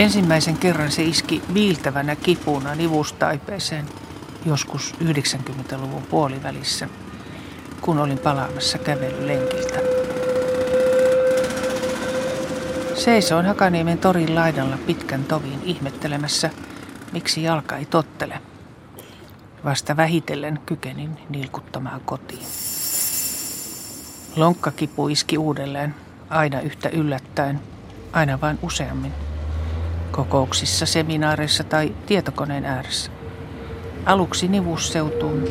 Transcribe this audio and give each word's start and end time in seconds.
Ensimmäisen 0.00 0.56
kerran 0.56 0.90
se 0.90 1.02
iski 1.02 1.42
viiltävänä 1.54 2.16
kipuna 2.16 2.74
nivustaipeeseen 2.74 3.86
joskus 4.46 4.94
90-luvun 5.04 6.02
puolivälissä, 6.02 6.88
kun 7.80 7.98
olin 7.98 8.18
palaamassa 8.18 8.78
kävelylenkiltä. 8.78 9.78
Seisoin 12.94 13.46
Hakaniemen 13.46 13.98
torin 13.98 14.34
laidalla 14.34 14.78
pitkän 14.86 15.24
tovin 15.24 15.62
ihmettelemässä, 15.64 16.50
miksi 17.12 17.42
jalka 17.42 17.76
ei 17.76 17.84
tottele. 17.84 18.40
Vasta 19.64 19.96
vähitellen 19.96 20.60
kykenin 20.66 21.18
nilkuttamaan 21.28 22.00
kotiin. 22.00 22.46
Lonkkakipu 24.36 25.08
iski 25.08 25.38
uudelleen, 25.38 25.94
aina 26.30 26.60
yhtä 26.60 26.88
yllättäen, 26.88 27.60
aina 28.12 28.40
vain 28.40 28.58
useammin. 28.62 29.29
Kokouksissa, 30.10 30.86
seminaareissa 30.86 31.64
tai 31.64 31.94
tietokoneen 32.06 32.64
ääressä. 32.64 33.10
Aluksi 34.06 34.48
nivusseutuun, 34.48 35.48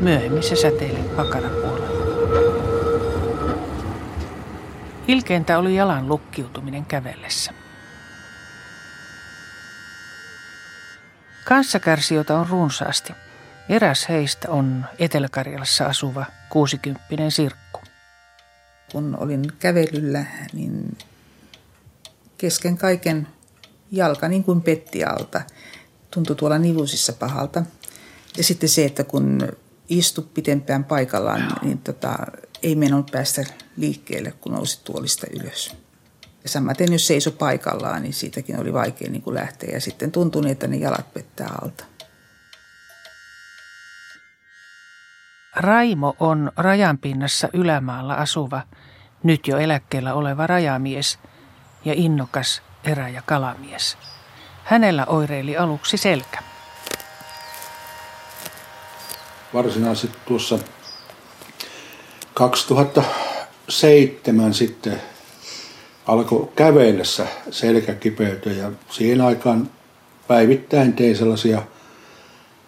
myöhemmin 0.00 0.42
se 0.42 0.56
säteili 0.56 1.02
pakarapuolella. 1.16 2.02
Ilkeintä 5.08 5.58
oli 5.58 5.74
jalan 5.74 6.08
lukkiutuminen 6.08 6.84
kävellessä. 6.84 7.52
Kanssakärsijöitä 11.44 12.38
on 12.38 12.48
runsaasti. 12.48 13.12
Eräs 13.68 14.08
heistä 14.08 14.50
on 14.50 14.86
Etelä-Karjalassa 14.98 15.86
asuva 15.86 16.26
60 16.48 17.30
sirkku. 17.30 17.80
Kun 18.92 19.16
olin 19.18 19.52
kävelyllä, 19.58 20.24
niin 20.52 20.98
kesken 22.38 22.78
kaiken 22.78 23.26
jalka 23.92 24.28
niin 24.28 24.44
kuin 24.44 24.62
petti 24.62 25.04
alta. 25.04 25.40
Tuntui 26.10 26.36
tuolla 26.36 26.58
nivusissa 26.58 27.12
pahalta. 27.12 27.62
Ja 28.36 28.44
sitten 28.44 28.68
se, 28.68 28.84
että 28.84 29.04
kun 29.04 29.48
istu 29.88 30.22
pitempään 30.22 30.84
paikallaan, 30.84 31.52
niin 31.62 31.78
tota, 31.78 32.16
ei 32.62 32.74
mennyt 32.74 33.06
päästä 33.12 33.44
liikkeelle, 33.76 34.32
kun 34.40 34.52
nousi 34.52 34.80
tuolista 34.84 35.26
ylös. 35.40 35.76
Ja 36.42 36.48
samaten, 36.48 36.92
jos 36.92 37.06
seiso 37.06 37.30
paikallaan, 37.30 38.02
niin 38.02 38.12
siitäkin 38.12 38.60
oli 38.60 38.72
vaikea 38.72 39.10
niin 39.10 39.22
kuin 39.22 39.34
lähteä. 39.34 39.70
Ja 39.70 39.80
sitten 39.80 40.12
tuntui 40.12 40.42
niin, 40.42 40.52
että 40.52 40.66
ne 40.66 40.76
jalat 40.76 41.14
pettää 41.14 41.58
alta. 41.62 41.84
Raimo 45.56 46.16
on 46.20 46.52
rajanpinnassa 46.56 47.48
ylämaalla 47.52 48.14
asuva, 48.14 48.62
nyt 49.22 49.48
jo 49.48 49.58
eläkkeellä 49.58 50.14
oleva 50.14 50.46
rajamies 50.46 51.18
ja 51.84 51.94
innokas 51.96 52.62
erä- 52.84 53.08
ja 53.08 53.22
kalamies. 53.26 53.96
Hänellä 54.64 55.06
oireili 55.06 55.56
aluksi 55.56 55.96
selkä. 55.96 56.42
Varsinaisesti 59.54 60.18
tuossa 60.26 60.58
2007 62.34 64.54
sitten 64.54 65.02
alkoi 66.06 66.48
kävellessä 66.56 67.26
selkäkipeytö 67.50 68.52
ja 68.52 68.72
siihen 68.90 69.20
aikaan 69.20 69.70
päivittäin 70.28 70.92
tein 70.92 71.16
sellaisia 71.16 71.62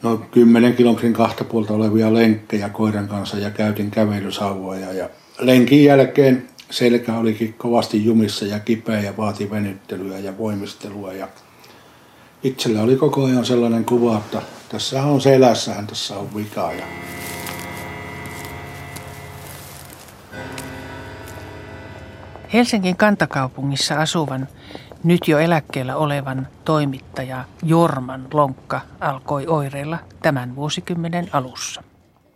noin 0.03 0.23
10 0.31 0.75
kilometrin 0.75 1.13
kahta 1.13 1.45
puolta 1.45 1.75
olevia 1.75 2.15
lenkkejä 2.15 2.69
koiran 2.69 3.09
kanssa 3.09 3.39
ja 3.39 3.51
käytin 3.51 3.91
kävelysauvoja. 3.91 4.93
Ja 4.93 5.09
lenkin 5.39 5.85
jälkeen 5.85 6.49
selkä 6.71 7.19
olikin 7.19 7.55
kovasti 7.55 8.05
jumissa 8.05 8.45
ja 8.45 8.61
kipeä 8.61 9.01
ja 9.01 9.17
vaati 9.17 9.51
venyttelyä 9.51 10.19
ja 10.19 10.39
voimistelua. 10.39 11.13
Ja 11.13 11.29
itsellä 12.43 12.83
oli 12.83 12.97
koko 12.97 13.25
ajan 13.25 13.47
sellainen 13.47 13.85
kuva, 13.85 14.17
että 14.19 14.43
tässä 14.69 15.03
on 15.03 15.21
selässähän 15.21 15.87
tässä 15.87 16.17
on 16.17 16.35
vikaa. 16.37 16.73
Ja 16.73 16.85
Helsingin 22.53 22.97
kantakaupungissa 22.97 23.95
asuvan, 23.95 24.49
nyt 25.05 25.29
jo 25.29 25.39
eläkkeellä 25.39 25.97
olevan 25.97 26.49
toimittaja 26.65 27.45
Jorman 27.63 28.29
Lonkka 28.33 28.81
alkoi 29.01 29.47
oireilla 29.47 29.99
tämän 30.23 30.57
vuosikymmenen 30.57 31.29
alussa. 31.33 31.83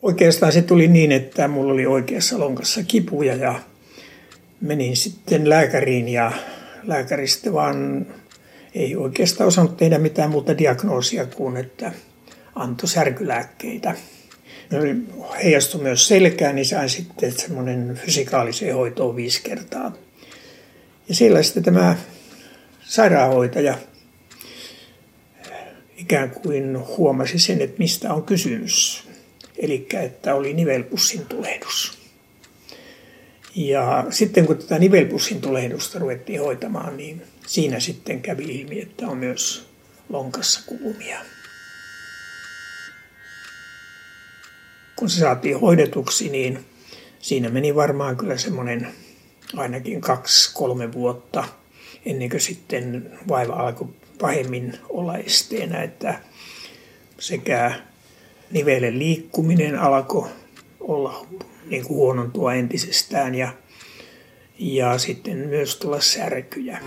Oikeastaan 0.03 0.53
se 0.53 0.62
tuli 0.62 0.88
niin, 0.88 1.12
että 1.12 1.49
mulla 1.49 1.72
oli 1.72 1.87
oikeassa 1.87 2.38
lonkassa 2.38 2.83
kipuja 2.83 3.34
ja 3.34 3.55
menin 4.61 4.97
sitten 4.97 5.51
lääkäriin 5.51 6.09
ja 6.09 6.33
lääkäristä 6.83 7.53
vaan 7.53 8.07
ei 8.75 8.97
oikeastaan 8.97 9.49
osannut 9.49 9.77
tehdä 9.77 9.99
mitään 9.99 10.31
muuta 10.31 10.59
diagnoosia 10.59 11.27
kuin, 11.27 11.57
että 11.57 11.93
antoi 12.55 12.89
särkylääkkeitä. 12.89 13.95
Heijastui 15.45 15.83
myös 15.83 16.09
selkään, 16.09 16.55
niin 16.55 16.67
sain 16.67 16.89
sitten 16.89 17.33
semmoinen 17.33 18.01
fysikaaliseen 18.05 18.75
hoitoon 18.75 19.17
viisi 19.17 19.43
kertaa 19.43 19.93
ja 21.09 21.15
siellä 21.15 21.43
sitten 21.43 21.63
tämä 21.63 21.97
sairaanhoitaja 22.81 23.79
ikään 25.97 26.31
kuin 26.31 26.79
huomasi 26.87 27.39
sen, 27.39 27.61
että 27.61 27.79
mistä 27.79 28.15
on 28.15 28.23
kysymys. 28.23 29.09
Eli 29.59 29.89
että 29.93 30.35
oli 30.35 30.53
nivelpussin 30.55 31.27
tulehdus. 31.27 31.98
Ja 33.55 34.07
sitten 34.11 34.47
kun 34.47 34.59
tätä 34.59 34.79
nivelpussin 34.79 35.41
tulehdusta 35.41 35.99
ruvettiin 35.99 36.41
hoitamaan, 36.41 36.97
niin 36.97 37.23
siinä 37.47 37.81
sitten 37.81 38.23
kävi 38.23 38.45
ilmi, 38.45 38.81
että 38.81 39.07
on 39.07 39.17
myös 39.17 39.69
lonkassa 40.09 40.61
kulumia. 40.67 41.19
Kun 44.97 45.11
se 45.11 45.21
saatiin 45.21 45.61
hoidetuksi, 45.61 46.29
niin 46.29 46.65
siinä 47.21 47.49
meni 47.49 47.75
varmaan 47.75 48.17
kyllä 48.17 48.37
semmoinen 48.37 48.89
ainakin 49.57 50.01
kaksi-kolme 50.01 50.93
vuotta 50.93 51.45
ennen 52.07 52.31
kuin 52.31 52.41
sitten 52.41 53.11
vaiva 53.29 53.53
alkoi 53.53 53.89
pahemmin 54.21 54.79
olla 54.89 55.17
esteenä, 55.17 55.83
että 55.83 56.21
sekä 57.19 57.73
nivelen 58.51 58.99
liikkuminen 58.99 59.79
alkoi 59.79 60.29
olla 60.81 61.27
niin 61.71 61.84
kuin 61.84 61.97
huonontua 61.97 62.55
entisestään 62.55 63.34
ja, 63.34 63.53
ja 64.59 64.99
sitten 64.99 65.37
myös 65.37 65.77
tulla 65.77 66.01
särkyjä. 66.01 66.81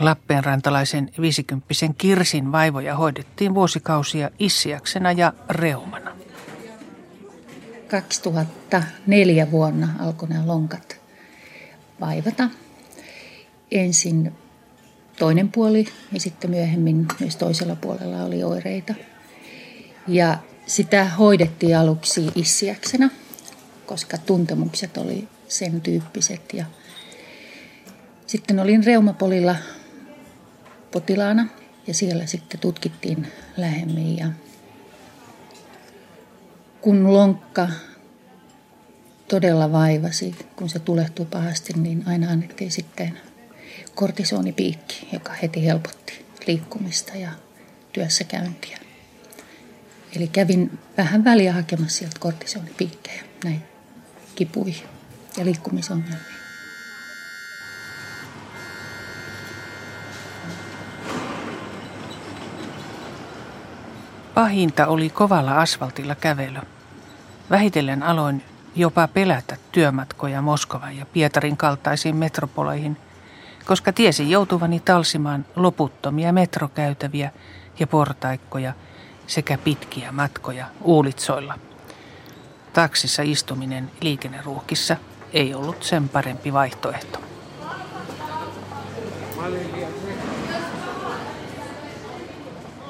Lappeenrantalaisen 0.00 1.10
50 1.20 1.66
Kirsin 1.98 2.52
vaivoja 2.52 2.96
hoidettiin 2.96 3.54
vuosikausia 3.54 4.30
issiaksena 4.38 5.12
ja 5.12 5.32
reumana. 5.50 6.16
2004 7.88 9.50
vuonna 9.50 9.88
alkoi 9.98 10.28
nämä 10.28 10.46
lonkat 10.46 11.00
vaivata. 12.00 12.50
Ensin 13.70 14.32
toinen 15.18 15.48
puoli 15.48 15.84
ja 16.12 16.20
sitten 16.20 16.50
myöhemmin 16.50 17.06
myös 17.20 17.36
toisella 17.36 17.76
puolella 17.76 18.22
oli 18.22 18.42
oireita. 18.44 18.94
Ja 20.08 20.38
sitä 20.66 21.04
hoidettiin 21.04 21.78
aluksi 21.78 22.26
issiäksenä, 22.34 23.10
koska 23.86 24.18
tuntemukset 24.18 24.96
oli 24.96 25.28
sen 25.48 25.80
tyyppiset. 25.80 26.52
Ja 26.52 26.64
sitten 28.26 28.60
olin 28.60 28.84
reumapolilla 28.84 29.56
potilaana 30.90 31.46
ja 31.86 31.94
siellä 31.94 32.26
sitten 32.26 32.60
tutkittiin 32.60 33.26
lähemmin 33.56 34.16
ja 34.16 34.28
kun 36.80 37.12
lonkka 37.12 37.68
todella 39.28 39.72
vaivasi, 39.72 40.34
kun 40.56 40.68
se 40.68 40.78
tulehtui 40.78 41.26
pahasti, 41.26 41.72
niin 41.72 42.02
aina 42.06 42.30
annettiin 42.30 42.72
sitten 42.72 43.20
kortisonipiikki, 43.94 45.08
joka 45.12 45.32
heti 45.32 45.64
helpotti 45.64 46.26
liikkumista 46.46 47.16
ja 47.16 47.30
työssäkäyntiä. 47.92 48.85
Eli 50.16 50.28
kävin 50.28 50.78
vähän 50.96 51.24
väliä 51.24 51.52
hakemassa 51.52 51.98
sieltä 51.98 52.16
kortisonipiikkejä 52.20 53.24
näin 53.44 53.62
kipuihin 54.34 54.88
ja 55.36 55.44
liikkumisongelmiin. 55.44 56.36
Pahinta 64.34 64.86
oli 64.86 65.10
kovalla 65.10 65.60
asfaltilla 65.60 66.14
kävely. 66.14 66.60
Vähitellen 67.50 68.02
aloin 68.02 68.42
jopa 68.76 69.08
pelätä 69.08 69.56
työmatkoja 69.72 70.42
Moskovan 70.42 70.96
ja 70.96 71.06
Pietarin 71.06 71.56
kaltaisiin 71.56 72.16
metropoleihin, 72.16 72.96
koska 73.66 73.92
tiesin 73.92 74.30
joutuvani 74.30 74.80
talsimaan 74.80 75.46
loputtomia 75.56 76.32
metrokäytäviä 76.32 77.30
ja 77.78 77.86
portaikkoja 77.86 78.72
sekä 79.26 79.58
pitkiä 79.58 80.12
matkoja 80.12 80.66
uulitsoilla. 80.82 81.58
Taksissa 82.72 83.22
istuminen 83.22 83.90
liikenneruuhkissa 84.00 84.96
ei 85.32 85.54
ollut 85.54 85.82
sen 85.82 86.08
parempi 86.08 86.52
vaihtoehto. 86.52 87.18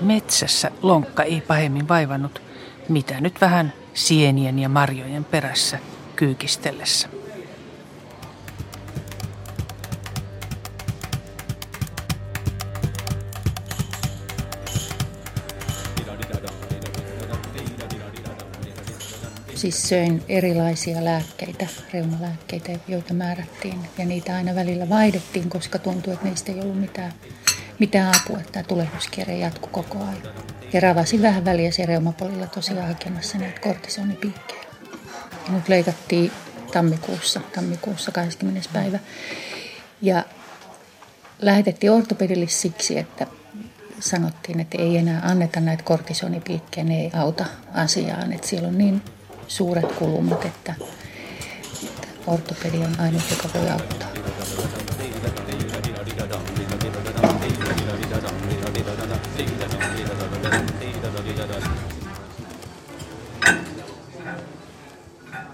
Metsässä 0.01 0.71
lonkka 0.83 1.23
ei 1.23 1.41
pahemmin 1.41 1.89
vaivannut, 1.89 2.43
mitä 2.89 3.21
nyt 3.21 3.41
vähän 3.41 3.73
sienien 3.95 4.59
ja 4.59 4.69
marjojen 4.69 5.25
perässä 5.25 5.79
kyykistellessä. 6.17 7.16
Siis 19.57 19.89
söin 19.89 20.23
erilaisia 20.29 21.05
lääkkeitä, 21.05 21.67
reumalääkkeitä, 21.93 22.73
joita 22.89 23.15
määrättiin. 23.15 23.81
Ja 23.99 24.05
niitä 24.05 24.37
aina 24.37 24.55
välillä 24.55 24.89
vaihdettiin, 24.89 25.51
koska 25.51 25.79
tuntui, 25.79 26.13
että 26.13 26.27
niistä 26.27 26.53
ei 26.53 26.61
ollut 26.61 26.81
mitään, 26.81 27.13
mitään 27.79 28.15
apua. 28.17 28.39
Tämä 28.53 28.63
tulehduskierre 28.63 29.37
jatkuu 29.37 29.69
koko 29.73 29.99
ajan. 29.99 30.23
Ja 30.73 30.81
ravasin 30.81 31.23
vähän 31.23 31.45
väliä 31.45 31.71
siellä 31.71 31.89
reumapolilla 31.93 32.47
tosiaan 32.47 32.89
hakemassa 32.89 33.39
näitä 33.39 33.61
kortisonipiikkejä. 33.61 34.63
Ja 35.47 35.53
nyt 35.53 35.69
leikattiin 35.69 36.33
tammikuussa, 36.73 37.41
tammikuussa 37.55 38.13
20. 38.13 38.69
päivä. 38.73 38.99
Ja 40.03 40.25
lähetettiin 41.39 41.93
ortopedille 41.93 42.49
siksi, 42.49 42.99
että 42.99 43.27
sanottiin, 44.01 44.61
että 44.61 44.79
ei 44.79 44.97
enää 44.97 45.21
anneta 45.25 45.61
näitä 45.61 45.83
kortisonipiikkejä, 45.83 46.85
ne 46.85 47.01
ei 47.01 47.11
auta 47.15 47.45
asiaan. 47.75 48.33
Että 48.33 48.49
siellä 48.49 48.69
on 48.69 48.79
niin 48.79 49.03
suuret 49.49 49.93
kulumat, 49.93 50.45
että, 50.45 50.75
että 51.83 52.09
ortopedi 52.27 52.79
on 52.79 53.01
ainut, 53.01 53.23
joka 53.31 53.49
voi 53.55 53.71
auttaa. 53.71 54.09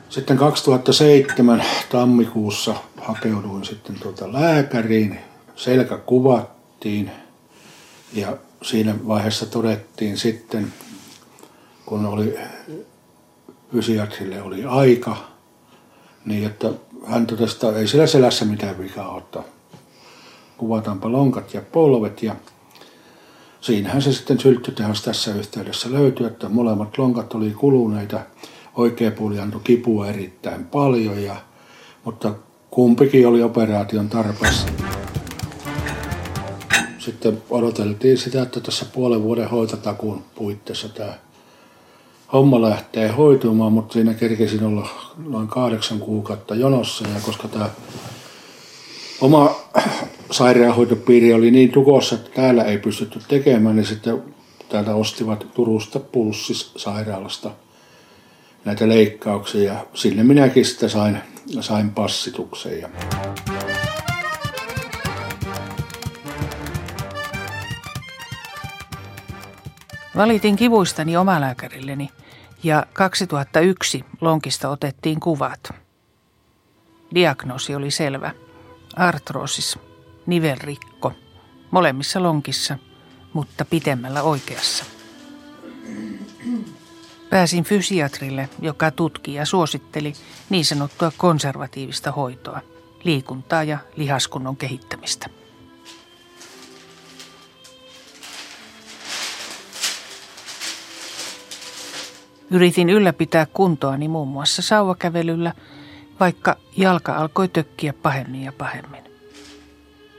Sitten 0.08 0.36
2007 0.36 1.64
tammikuussa 1.90 2.74
hakeuduin 3.00 3.64
sitten 3.64 4.00
tuota 4.00 4.32
lääkäriin. 4.32 5.18
Selkä 5.56 5.96
kuvattiin 5.98 7.10
ja 8.12 8.36
siinä 8.62 8.94
vaiheessa 9.06 9.46
todettiin 9.46 10.18
sitten, 10.18 10.72
kun 11.86 12.06
oli 12.06 12.38
fysiatrille 13.72 14.42
oli 14.42 14.64
aika, 14.64 15.16
niin 16.24 16.46
että 16.46 16.70
hän 17.06 17.26
totesi, 17.26 17.54
että 17.54 17.78
ei 17.78 17.86
sillä 17.86 18.06
selässä 18.06 18.44
mitään 18.44 18.78
vikaa 18.78 19.14
ottaa. 19.14 19.42
Kuvataanpa 20.58 21.12
lonkat 21.12 21.54
ja 21.54 21.62
polvet 21.72 22.22
ja 22.22 22.36
siinähän 23.60 24.02
se 24.02 24.12
sitten 24.12 24.40
sylttytehas 24.40 25.02
tässä 25.02 25.34
yhteydessä 25.34 25.92
löytyi, 25.92 26.26
että 26.26 26.48
molemmat 26.48 26.98
lonkat 26.98 27.34
oli 27.34 27.50
kuluneita. 27.50 28.20
Oikea 28.74 29.10
puoli 29.10 29.40
antoi 29.40 29.60
kipua 29.64 30.08
erittäin 30.08 30.64
paljon, 30.64 31.22
ja, 31.22 31.36
mutta 32.04 32.34
kumpikin 32.70 33.28
oli 33.28 33.42
operaation 33.42 34.08
tarpeessa. 34.08 34.66
Sitten 36.98 37.42
odoteltiin 37.50 38.18
sitä, 38.18 38.42
että 38.42 38.60
tässä 38.60 38.84
puolen 38.84 39.22
vuoden 39.22 39.50
hoitotakuun 39.50 40.24
puitteissa 40.34 40.88
tämä 40.88 41.14
homma 42.32 42.62
lähtee 42.62 43.08
hoitumaan, 43.08 43.72
mutta 43.72 43.92
siinä 43.92 44.14
kerkesin 44.14 44.64
olla 44.64 44.88
noin 45.26 45.48
kahdeksan 45.48 45.98
kuukautta 45.98 46.54
jonossa. 46.54 47.08
Ja 47.08 47.20
koska 47.20 47.48
tämä 47.48 47.70
oma 49.20 49.54
sairaanhoitopiiri 50.30 51.32
oli 51.32 51.50
niin 51.50 51.72
tukossa, 51.72 52.14
että 52.14 52.30
täällä 52.34 52.64
ei 52.64 52.78
pystytty 52.78 53.20
tekemään, 53.28 53.76
niin 53.76 53.86
sitten 53.86 54.22
täältä 54.68 54.94
ostivat 54.94 55.46
Turusta 55.54 56.00
pulssissairaalasta 56.00 57.50
näitä 58.64 58.88
leikkauksia. 58.88 59.72
Ja 59.72 59.86
sinne 59.94 60.22
minäkin 60.22 60.64
sitten 60.64 60.90
sain, 60.90 61.18
sain 61.60 61.90
passituksen. 61.90 62.80
Ja 62.80 62.88
Valitin 70.16 70.56
kivuistani 70.56 71.16
omalääkärilleni 71.16 72.10
ja 72.62 72.86
2001 72.92 74.04
lonkista 74.20 74.68
otettiin 74.68 75.20
kuvat. 75.20 75.70
Diagnoosi 77.14 77.74
oli 77.74 77.90
selvä. 77.90 78.34
Artroosis, 78.96 79.78
nivelrikko, 80.26 81.12
molemmissa 81.70 82.22
lonkissa, 82.22 82.78
mutta 83.32 83.64
pitemmällä 83.64 84.22
oikeassa. 84.22 84.84
Pääsin 87.30 87.64
fysiatrille, 87.64 88.48
joka 88.60 88.90
tutki 88.90 89.34
ja 89.34 89.46
suositteli 89.46 90.12
niin 90.50 90.64
sanottua 90.64 91.12
konservatiivista 91.16 92.12
hoitoa, 92.12 92.60
liikuntaa 93.04 93.64
ja 93.64 93.78
lihaskunnon 93.96 94.56
kehittämistä. 94.56 95.41
Yritin 102.52 102.90
ylläpitää 102.90 103.46
kuntoani 103.46 104.08
muun 104.08 104.28
muassa 104.28 104.62
sauvakävelyllä, 104.62 105.52
vaikka 106.20 106.56
jalka 106.76 107.16
alkoi 107.16 107.48
tökkiä 107.48 107.92
pahemmin 107.92 108.44
ja 108.44 108.52
pahemmin. 108.52 109.02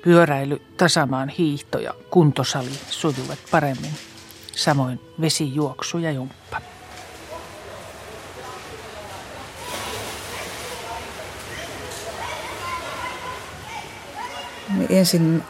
Pyöräily, 0.03 0.61
tasamaan 0.77 1.29
hiihto 1.29 1.79
ja 1.79 1.93
kuntosali 2.09 2.69
sujuvat 2.89 3.39
paremmin, 3.51 3.91
samoin 4.55 4.99
vesijuoksu 5.21 5.97
ja 5.97 6.11
jumppa. 6.11 6.61
Ensin 14.89 15.43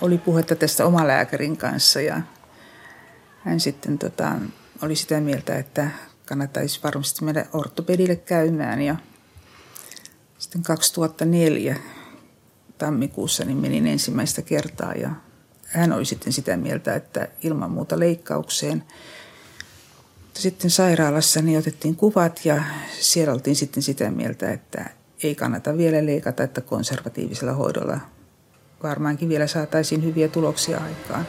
oli 0.00 0.18
puhetta 0.18 0.56
tästä 0.56 0.86
omalääkärin 0.86 1.56
kanssa 1.56 2.00
ja 2.00 2.20
hän 3.44 3.60
sitten 3.60 3.98
tota, 3.98 4.32
oli 4.84 4.96
sitä 4.96 5.20
mieltä, 5.20 5.56
että 5.58 5.90
kannattaisi 6.26 6.80
varmasti 6.84 7.24
mennä 7.24 7.46
ortopedille 7.52 8.16
käymään. 8.16 8.82
Ja 8.82 8.96
sitten 10.38 10.62
2004 10.62 11.76
tammikuussa 12.78 13.44
niin 13.44 13.58
menin 13.58 13.86
ensimmäistä 13.86 14.42
kertaa 14.42 14.92
ja 14.92 15.10
hän 15.66 15.92
oli 15.92 16.04
sitten 16.04 16.32
sitä 16.32 16.56
mieltä, 16.56 16.94
että 16.94 17.28
ilman 17.42 17.70
muuta 17.70 17.98
leikkaukseen. 17.98 18.84
Sitten 20.34 20.70
sairaalassa 20.70 21.42
niin 21.42 21.58
otettiin 21.58 21.96
kuvat 21.96 22.40
ja 22.44 22.62
siellä 23.00 23.34
oltiin 23.34 23.56
sitten 23.56 23.82
sitä 23.82 24.10
mieltä, 24.10 24.50
että 24.50 24.90
ei 25.22 25.34
kannata 25.34 25.76
vielä 25.76 26.06
leikata, 26.06 26.42
että 26.42 26.60
konservatiivisella 26.60 27.52
hoidolla 27.52 28.00
varmaankin 28.82 29.28
vielä 29.28 29.46
saataisiin 29.46 30.04
hyviä 30.04 30.28
tuloksia 30.28 30.78
aikaan. 30.78 31.26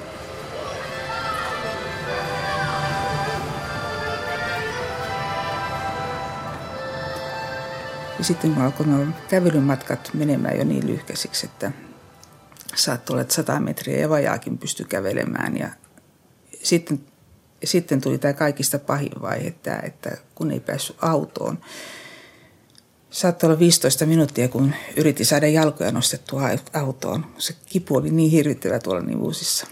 Sitten 8.27 8.53
kun 8.53 8.63
alkoi 8.63 8.85
nuo 8.85 9.05
kävelymatkat 9.29 10.09
menemään 10.13 10.57
jo 10.57 10.63
niin 10.63 10.87
lyhkäisiksi, 10.87 11.45
että 11.45 11.71
saattoi 12.75 13.13
olla 13.13 13.29
100 13.29 13.59
metriä 13.59 13.99
ja 13.99 14.09
vajaakin 14.09 14.57
pysty 14.57 14.83
kävelemään. 14.83 15.57
Ja 15.57 15.69
sitten, 16.63 16.99
sitten 17.63 18.01
tuli 18.01 18.17
tämä 18.17 18.33
kaikista 18.33 18.79
pahin 18.79 19.11
vaihe, 19.21 19.47
että, 19.47 19.79
että 19.83 20.17
kun 20.35 20.51
ei 20.51 20.59
päässyt 20.59 20.95
autoon. 21.01 21.57
Saattoi 23.09 23.47
olla 23.47 23.59
15 23.59 24.05
minuuttia, 24.05 24.47
kun 24.47 24.73
yritti 24.97 25.25
saada 25.25 25.47
jalkoja 25.47 25.91
nostettua 25.91 26.49
autoon. 26.73 27.25
Se 27.37 27.55
kipu 27.65 27.95
oli 27.95 28.11
niin 28.11 28.31
hirvittävä 28.31 28.79
tuolla 28.79 29.01
nivuusissa. 29.01 29.67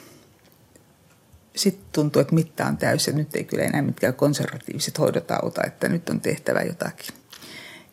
Sitten 1.55 1.86
tuntui, 1.91 2.22
että 2.22 2.36
mitta 2.36 2.65
on 2.65 2.77
täysin. 2.77 3.15
Nyt 3.17 3.36
ei 3.36 3.43
kyllä 3.43 3.63
enää 3.63 3.81
mitkään 3.81 4.13
konservatiiviset 4.13 5.00
hoidot 5.00 5.31
auta, 5.31 5.63
että 5.63 5.89
nyt 5.89 6.10
on 6.10 6.22
tehtävä 6.22 6.62
jotakin. 6.62 7.23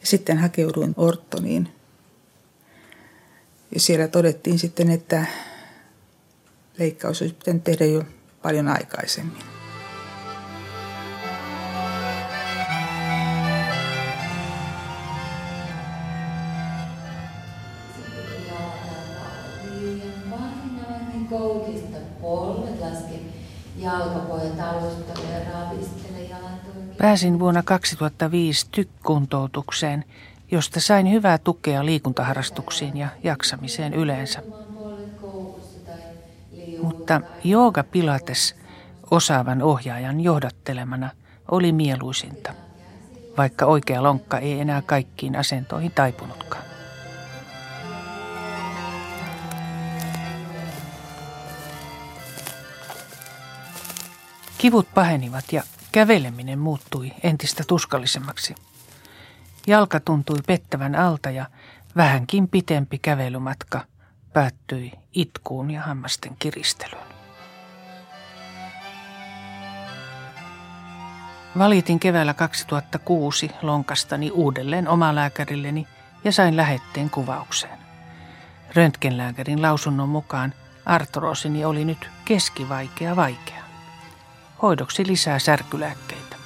Ja 0.01 0.07
sitten 0.07 0.39
hakeuduin 0.39 0.95
Ortoniin. 0.97 1.69
Ja 3.75 3.81
siellä 3.81 4.09
todettiin 4.09 4.59
sitten, 4.59 4.91
että 4.91 5.27
leikkaus 6.79 7.23
olisi 7.23 7.35
pitänyt 7.35 7.65
tehdä 7.65 7.85
jo 7.85 8.05
paljon 8.43 8.69
aikaisemmin. 8.69 9.60
Pääsin 27.01 27.39
vuonna 27.39 27.63
2005 27.63 28.67
tykkuntoutukseen 28.71 30.05
josta 30.51 30.81
sain 30.81 31.11
hyvää 31.11 31.39
tukea 31.39 31.85
liikuntaharrastuksiin 31.85 32.97
ja 32.97 33.09
jaksamiseen 33.25 33.95
yleensä. 33.95 34.43
Mutta 36.83 37.21
jooga 37.45 37.85
pilates 37.85 38.57
osaavan 39.11 39.63
ohjaajan 39.63 40.21
johdattelemana 40.21 41.11
oli 41.51 41.73
mieluisinta, 41.73 42.55
vaikka 43.37 43.67
oikea 43.67 44.03
lonkka 44.03 44.39
ei 44.39 44.61
enää 44.61 44.83
kaikkiin 44.83 45.37
asentoihin 45.37 45.93
taipunutkaan. 45.95 46.65
Kivut 54.59 54.89
pahenivat 54.95 55.45
ja 55.53 55.63
käveleminen 55.93 56.59
muuttui 56.59 57.13
entistä 57.23 57.65
tuskallisemmaksi. 57.67 58.55
Jalka 59.67 60.01
tuntui 60.01 60.39
pettävän 60.47 60.95
alta 60.95 61.31
ja 61.31 61.47
vähänkin 61.97 62.49
pitempi 62.49 62.99
kävelymatka 62.99 63.81
päättyi 64.33 64.93
itkuun 65.13 65.71
ja 65.71 65.83
hammasten 65.83 66.37
kiristelyyn. 66.39 67.11
Valitin 71.59 72.01
keväällä 72.01 72.35
2006 72.35 73.51
lonkastani 73.63 74.31
uudelleen 74.31 74.89
omalääkärilleni 74.89 75.87
ja 76.25 76.33
sain 76.33 76.57
lähetteen 76.57 77.11
kuvaukseen. 77.11 77.79
Röntgenlääkärin 78.75 79.63
lausunnon 79.63 80.09
mukaan 80.09 80.55
artroosini 80.87 81.65
oli 81.65 81.85
nyt 81.85 82.11
keskivaikea 82.25 83.17
vaikea. 83.17 83.60
Hoidoksi 84.63 85.07
lisää 85.07 85.39
särkylääkkeitä. 85.39 86.37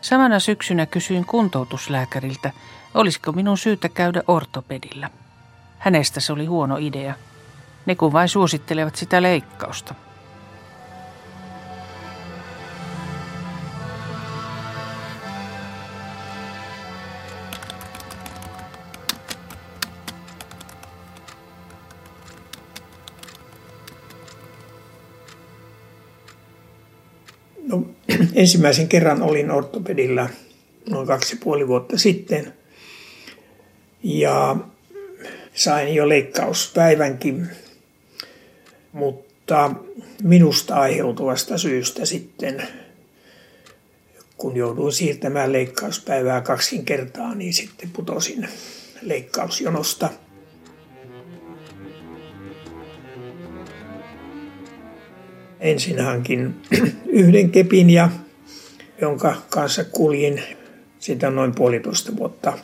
Samana 0.00 0.38
syksynä 0.38 0.86
kysyin 0.86 1.24
kuntoutuslääkäriltä, 1.24 2.50
olisiko 2.94 3.32
minun 3.32 3.58
syytä 3.58 3.88
käydä 3.88 4.22
ortopedillä. 4.28 5.10
Hänestä 5.78 6.20
se 6.20 6.32
oli 6.32 6.46
huono 6.46 6.76
idea. 6.76 7.14
Ne 7.86 7.94
kun 7.94 8.12
vain 8.12 8.28
suosittelevat 8.28 8.96
sitä 8.96 9.22
leikkausta– 9.22 9.94
No, 27.70 27.86
ensimmäisen 28.34 28.88
kerran 28.88 29.22
olin 29.22 29.50
ortopedillä 29.50 30.28
noin 30.90 31.06
kaksi 31.06 31.36
ja 31.36 31.40
puoli 31.44 31.68
vuotta 31.68 31.98
sitten. 31.98 32.52
Ja 34.02 34.56
sain 35.54 35.94
jo 35.94 36.08
leikkauspäivänkin, 36.08 37.48
mutta 38.92 39.70
minusta 40.22 40.74
aiheutuvasta 40.74 41.58
syystä 41.58 42.04
sitten, 42.04 42.62
kun 44.36 44.56
jouduin 44.56 44.92
siirtämään 44.92 45.52
leikkauspäivää 45.52 46.40
kaksin 46.40 46.84
kertaa, 46.84 47.34
niin 47.34 47.54
sitten 47.54 47.90
putosin 47.90 48.48
leikkausjonosta– 49.02 50.10
ensin 55.60 56.00
hankin 56.00 56.54
yhden 57.06 57.50
kepin, 57.50 57.90
ja, 57.90 58.08
jonka 59.00 59.36
kanssa 59.50 59.84
kuljin 59.84 60.42
sitä 60.98 61.30
noin 61.30 61.54
puolitoista 61.54 62.16
vuotta. 62.16 62.58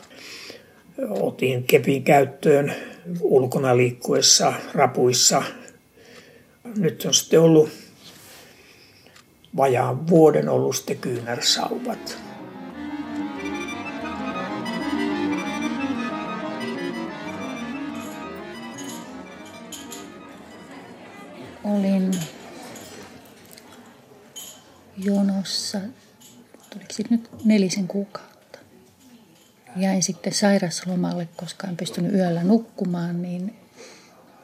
Otin 1.09 1.63
kepin 1.63 2.03
käyttöön 2.03 2.73
ulkona 3.21 3.77
liikkuessa, 3.77 4.53
rapuissa. 4.73 5.43
Nyt 6.77 7.05
on 7.05 7.13
sitten 7.13 7.41
ollut 7.41 7.69
vajaan 9.57 10.07
vuoden 10.07 10.49
ollut 10.49 10.75
sitten 10.75 10.97
kyynärsauvat. 10.97 12.17
Olin 21.63 22.11
jonossa, 24.97 25.79
tuliko 26.69 26.93
nyt 27.09 27.29
nelisen 27.45 27.87
kuukautta. 27.87 28.59
Jäin 29.75 30.03
sitten 30.03 30.33
sairaslomalle, 30.33 31.27
koska 31.35 31.67
en 31.67 31.77
pystynyt 31.77 32.13
yöllä 32.13 32.43
nukkumaan, 32.43 33.21
niin 33.21 33.55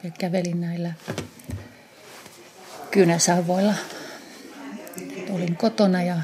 ja 0.04 0.10
kävelin 0.10 0.60
näillä 0.60 0.92
kynäsauvoilla. 2.90 3.74
Olin 5.30 5.56
kotona 5.56 6.02
ja 6.02 6.20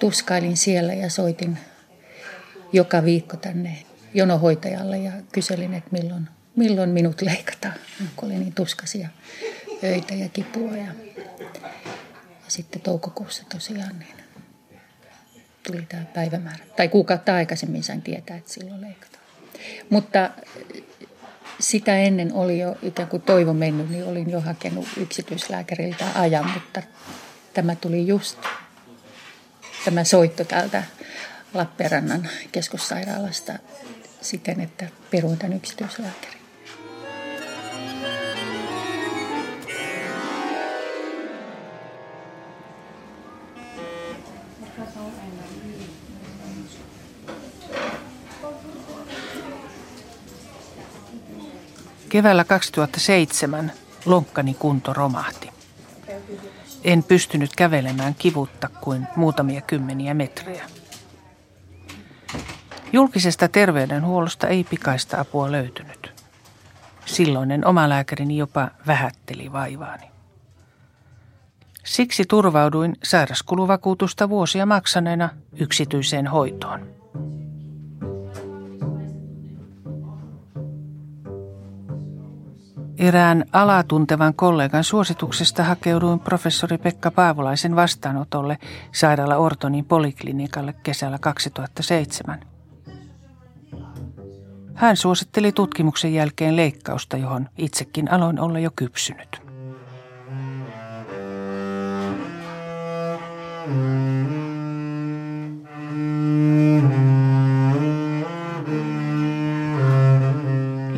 tuskailin 0.00 0.56
siellä 0.56 0.94
ja 0.94 1.10
soitin 1.10 1.58
joka 2.72 3.04
viikko 3.04 3.36
tänne 3.36 3.84
jonohoitajalle 4.14 4.98
ja 4.98 5.12
kyselin, 5.32 5.74
että 5.74 5.90
milloin, 5.92 6.28
milloin 6.56 6.90
minut 6.90 7.22
leikataan, 7.22 7.74
kun 8.16 8.28
oli 8.28 8.38
niin 8.38 8.54
tuskasia 8.54 9.08
öitä 9.84 10.14
ja 10.14 10.28
kipua. 10.28 10.76
Ja 10.76 10.92
ja 12.48 12.52
sitten 12.52 12.82
toukokuussa 12.82 13.42
tosiaan 13.48 13.98
niin 13.98 14.14
tuli 15.66 15.86
tämä 15.88 16.04
päivämäärä. 16.04 16.64
Tai 16.76 16.88
kuukautta 16.88 17.34
aikaisemmin 17.34 17.82
sain 17.82 18.02
tietää, 18.02 18.36
että 18.36 18.52
silloin 18.52 18.80
leikataan. 18.80 19.24
Mutta 19.90 20.30
sitä 21.60 21.98
ennen 21.98 22.32
oli 22.32 22.58
jo 22.58 22.76
ikään 22.82 23.08
kuin 23.08 23.22
toivo 23.22 23.52
mennyt, 23.52 23.90
niin 23.90 24.04
olin 24.04 24.30
jo 24.30 24.40
hakenut 24.40 24.88
yksityislääkäriltä 24.96 26.04
ajan, 26.14 26.50
mutta 26.50 26.82
tämä 27.54 27.74
tuli 27.74 28.06
just 28.06 28.38
tämä 29.84 30.04
soitto 30.04 30.44
täältä 30.44 30.82
Lappeenrannan 31.54 32.28
keskussairaalasta 32.52 33.52
siten, 34.20 34.60
että 34.60 34.88
peruin 35.10 35.38
tämän 35.38 35.56
yksityislääkärin. 35.56 36.37
Keväällä 52.18 52.44
2007 52.44 53.72
lonkkani 54.06 54.54
kunto 54.54 54.92
romahti. 54.92 55.50
En 56.84 57.02
pystynyt 57.02 57.50
kävelemään 57.56 58.14
kivutta 58.14 58.68
kuin 58.80 59.06
muutamia 59.16 59.60
kymmeniä 59.60 60.14
metrejä. 60.14 60.64
Julkisesta 62.92 63.48
terveydenhuollosta 63.48 64.48
ei 64.48 64.64
pikaista 64.64 65.20
apua 65.20 65.52
löytynyt. 65.52 66.24
Silloinen 67.06 67.66
omalääkärini 67.66 68.36
jopa 68.36 68.70
vähätteli 68.86 69.52
vaivaani. 69.52 70.06
Siksi 71.84 72.24
turvauduin 72.24 72.96
sairaskuluvakuutusta 73.02 74.28
vuosia 74.28 74.66
maksaneena 74.66 75.28
yksityiseen 75.60 76.26
hoitoon. 76.26 76.86
Erään 82.98 83.44
alatuntevan 83.52 84.34
kollegan 84.34 84.84
suosituksesta 84.84 85.64
hakeuduin 85.64 86.20
professori 86.20 86.78
Pekka 86.78 87.10
Paavolaisen 87.10 87.76
vastaanotolle 87.76 88.58
sairaala 88.92 89.36
Ortonin 89.36 89.84
poliklinikalle 89.84 90.74
kesällä 90.82 91.18
2007. 91.18 92.40
Hän 94.74 94.96
suositteli 94.96 95.52
tutkimuksen 95.52 96.14
jälkeen 96.14 96.56
leikkausta, 96.56 97.16
johon 97.16 97.48
itsekin 97.58 98.12
aloin 98.12 98.40
olla 98.40 98.58
jo 98.58 98.70
kypsynyt. 98.76 99.47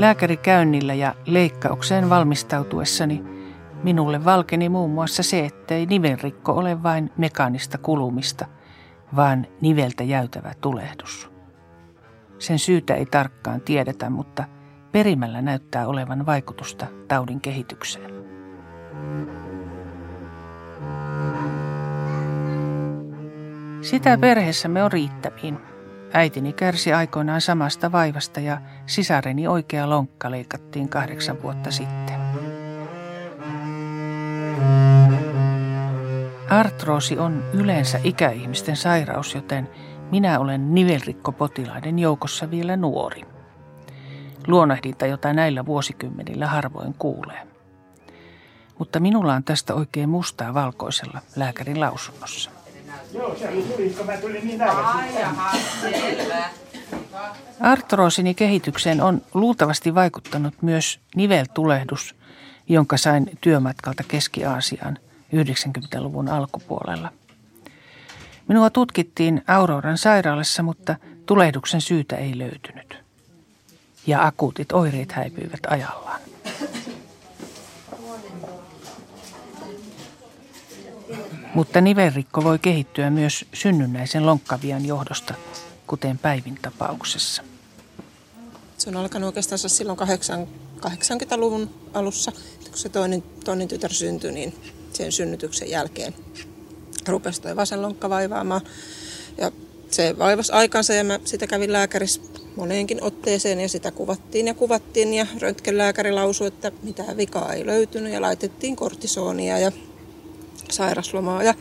Lääkärikäynnillä 0.00 0.94
ja 0.94 1.14
leikkaukseen 1.26 2.10
valmistautuessani 2.10 3.24
minulle 3.82 4.24
valkeni 4.24 4.68
muun 4.68 4.90
muassa 4.90 5.22
se, 5.22 5.44
ettei 5.44 5.86
nivelrikko 5.86 6.52
ole 6.52 6.82
vain 6.82 7.10
mekaanista 7.16 7.78
kulumista, 7.78 8.46
vaan 9.16 9.46
niveltä 9.60 10.04
jäytävä 10.04 10.52
tulehdus. 10.60 11.30
Sen 12.38 12.58
syytä 12.58 12.94
ei 12.94 13.06
tarkkaan 13.06 13.60
tiedetä, 13.60 14.10
mutta 14.10 14.44
perimällä 14.92 15.42
näyttää 15.42 15.86
olevan 15.86 16.26
vaikutusta 16.26 16.86
taudin 17.08 17.40
kehitykseen. 17.40 18.10
Sitä 23.80 24.18
perheessämme 24.18 24.82
on 24.82 24.92
riittämiin. 24.92 25.58
Äitini 26.12 26.52
kärsi 26.52 26.92
aikoinaan 26.92 27.40
samasta 27.40 27.92
vaivasta 27.92 28.40
ja 28.40 28.58
sisareni 28.86 29.48
oikea 29.48 29.90
lonkka 29.90 30.30
leikattiin 30.30 30.88
kahdeksan 30.88 31.42
vuotta 31.42 31.70
sitten. 31.70 32.20
Artroosi 36.50 37.18
on 37.18 37.44
yleensä 37.52 38.00
ikäihmisten 38.04 38.76
sairaus, 38.76 39.34
joten 39.34 39.68
minä 40.10 40.38
olen 40.38 40.74
nivelrikkopotilaiden 40.74 41.98
joukossa 41.98 42.50
vielä 42.50 42.76
nuori. 42.76 43.22
Luonnehdinta, 44.46 45.06
jota 45.06 45.32
näillä 45.32 45.66
vuosikymmenillä 45.66 46.46
harvoin 46.46 46.94
kuulee. 46.94 47.46
Mutta 48.78 49.00
minulla 49.00 49.34
on 49.34 49.44
tästä 49.44 49.74
oikein 49.74 50.08
mustaa 50.08 50.54
valkoisella 50.54 51.20
lääkärin 51.36 51.80
lausunnossa. 51.80 52.59
Joo, 53.14 53.36
se 53.36 53.46
tuli, 53.46 53.90
kun 53.90 54.06
mä 54.06 54.16
tulin 54.16 54.46
niin 54.46 54.60
Artroosini 57.60 58.34
kehitykseen 58.34 59.00
on 59.00 59.22
luultavasti 59.34 59.94
vaikuttanut 59.94 60.54
myös 60.62 61.00
niveltulehdus, 61.16 62.14
jonka 62.68 62.96
sain 62.96 63.30
työmatkalta 63.40 64.02
Keski-Aasiaan 64.08 64.98
90-luvun 65.34 66.28
alkupuolella. 66.28 67.12
Minua 68.48 68.70
tutkittiin 68.70 69.44
Auroran 69.46 69.98
sairaalassa, 69.98 70.62
mutta 70.62 70.96
tulehduksen 71.26 71.80
syytä 71.80 72.16
ei 72.16 72.38
löytynyt. 72.38 72.98
Ja 74.06 74.26
akuutit 74.26 74.72
oireet 74.72 75.12
häipyivät 75.12 75.60
ajallaan. 75.68 76.20
Mutta 81.54 81.80
nivelrikko 81.80 82.44
voi 82.44 82.58
kehittyä 82.58 83.10
myös 83.10 83.44
synnynnäisen 83.52 84.26
lonkkavian 84.26 84.86
johdosta, 84.86 85.34
kuten 85.86 86.18
Päivin 86.18 86.58
tapauksessa. 86.62 87.42
Se 88.78 88.90
on 88.90 88.96
alkanut 88.96 89.26
oikeastaan 89.26 89.58
silloin 89.58 89.98
80-luvun 89.98 91.70
alussa, 91.94 92.32
kun 92.68 92.78
se 92.78 92.88
toinen, 92.88 93.22
toinen 93.44 93.68
tytär 93.68 93.92
syntyi, 93.92 94.32
niin 94.32 94.54
sen 94.92 95.12
synnytyksen 95.12 95.70
jälkeen 95.70 96.14
rupesi 97.08 97.42
toi 97.42 97.56
vasen 97.56 97.82
lonkka 97.82 98.10
vaivaamaan. 98.10 98.60
Ja 99.38 99.52
se 99.90 100.18
vaivasi 100.18 100.52
aikansa 100.52 100.94
ja 100.94 101.04
mä 101.04 101.20
sitä 101.24 101.46
kävin 101.46 101.72
lääkärissä 101.72 102.20
moneenkin 102.56 103.02
otteeseen 103.02 103.60
ja 103.60 103.68
sitä 103.68 103.90
kuvattiin 103.90 104.46
ja 104.46 104.54
kuvattiin 104.54 105.14
ja 105.14 105.26
röntgenlääkäri 105.40 106.12
lausui, 106.12 106.46
että 106.46 106.72
mitään 106.82 107.16
vikaa 107.16 107.52
ei 107.52 107.66
löytynyt 107.66 108.12
ja 108.12 108.20
laitettiin 108.20 108.76
kortisonia 108.76 109.58
ja 109.58 109.72
sairaslomaa 110.70 111.42
ja 111.42 111.54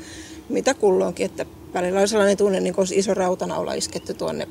mitä 0.50 0.74
kulloinkin, 0.74 1.26
että 1.26 1.46
välillä 1.74 2.00
oli 2.00 2.08
sellainen 2.08 2.38
tunne, 2.38 2.60
niin 2.60 2.74
kuin 2.74 2.82
olisi 2.82 3.00
iso 3.00 3.14
rautanaula 3.14 3.74
isketty 3.74 4.14
tuonne, 4.14 4.48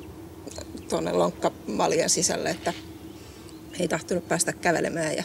tuonne 0.89 1.13
lonkkamaljan 1.13 2.11
sisälle, 2.11 2.51
että 2.51 2.73
ei 3.81 3.89
tahtonut 3.89 4.29
päästä 4.29 4.53
kävelemään. 4.53 5.17
Ja 5.17 5.25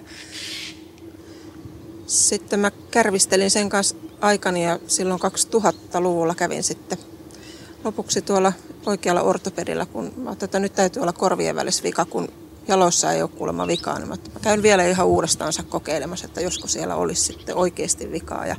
sitten 2.08 2.60
mä 2.60 2.72
kärvistelin 2.92 3.52
sen 3.52 3.70
kanssa 3.70 3.96
aikani 4.22 4.66
ja 4.66 4.80
silloin 4.88 5.20
2000-luvulla 5.22 6.36
kävin 6.36 6.64
sitten 6.64 6.98
lopuksi 7.84 8.22
tuolla 8.22 8.54
oikealla 8.86 9.22
ortopedillä, 9.22 9.86
kun 9.86 10.14
mä 10.18 10.32
että 10.32 10.60
nyt 10.60 10.74
täytyy 10.74 11.02
olla 11.02 11.14
korvien 11.14 11.56
välissä 11.56 11.84
vika, 11.84 12.06
kun 12.06 12.28
jaloissa 12.68 13.12
ei 13.12 13.22
ole 13.22 13.30
kuulemma 13.30 13.68
vikaa. 13.68 14.00
Niin 14.00 14.08
mä, 14.08 14.16
mä 14.34 14.40
käyn 14.40 14.64
vielä 14.64 14.86
ihan 14.86 15.08
uudestaansa 15.08 15.64
kokeilemassa, 15.64 16.26
että 16.26 16.42
josko 16.42 16.68
siellä 16.68 16.96
olisi 16.96 17.24
sitten 17.24 17.56
oikeasti 17.56 18.12
vikaa. 18.12 18.48
Ja 18.48 18.56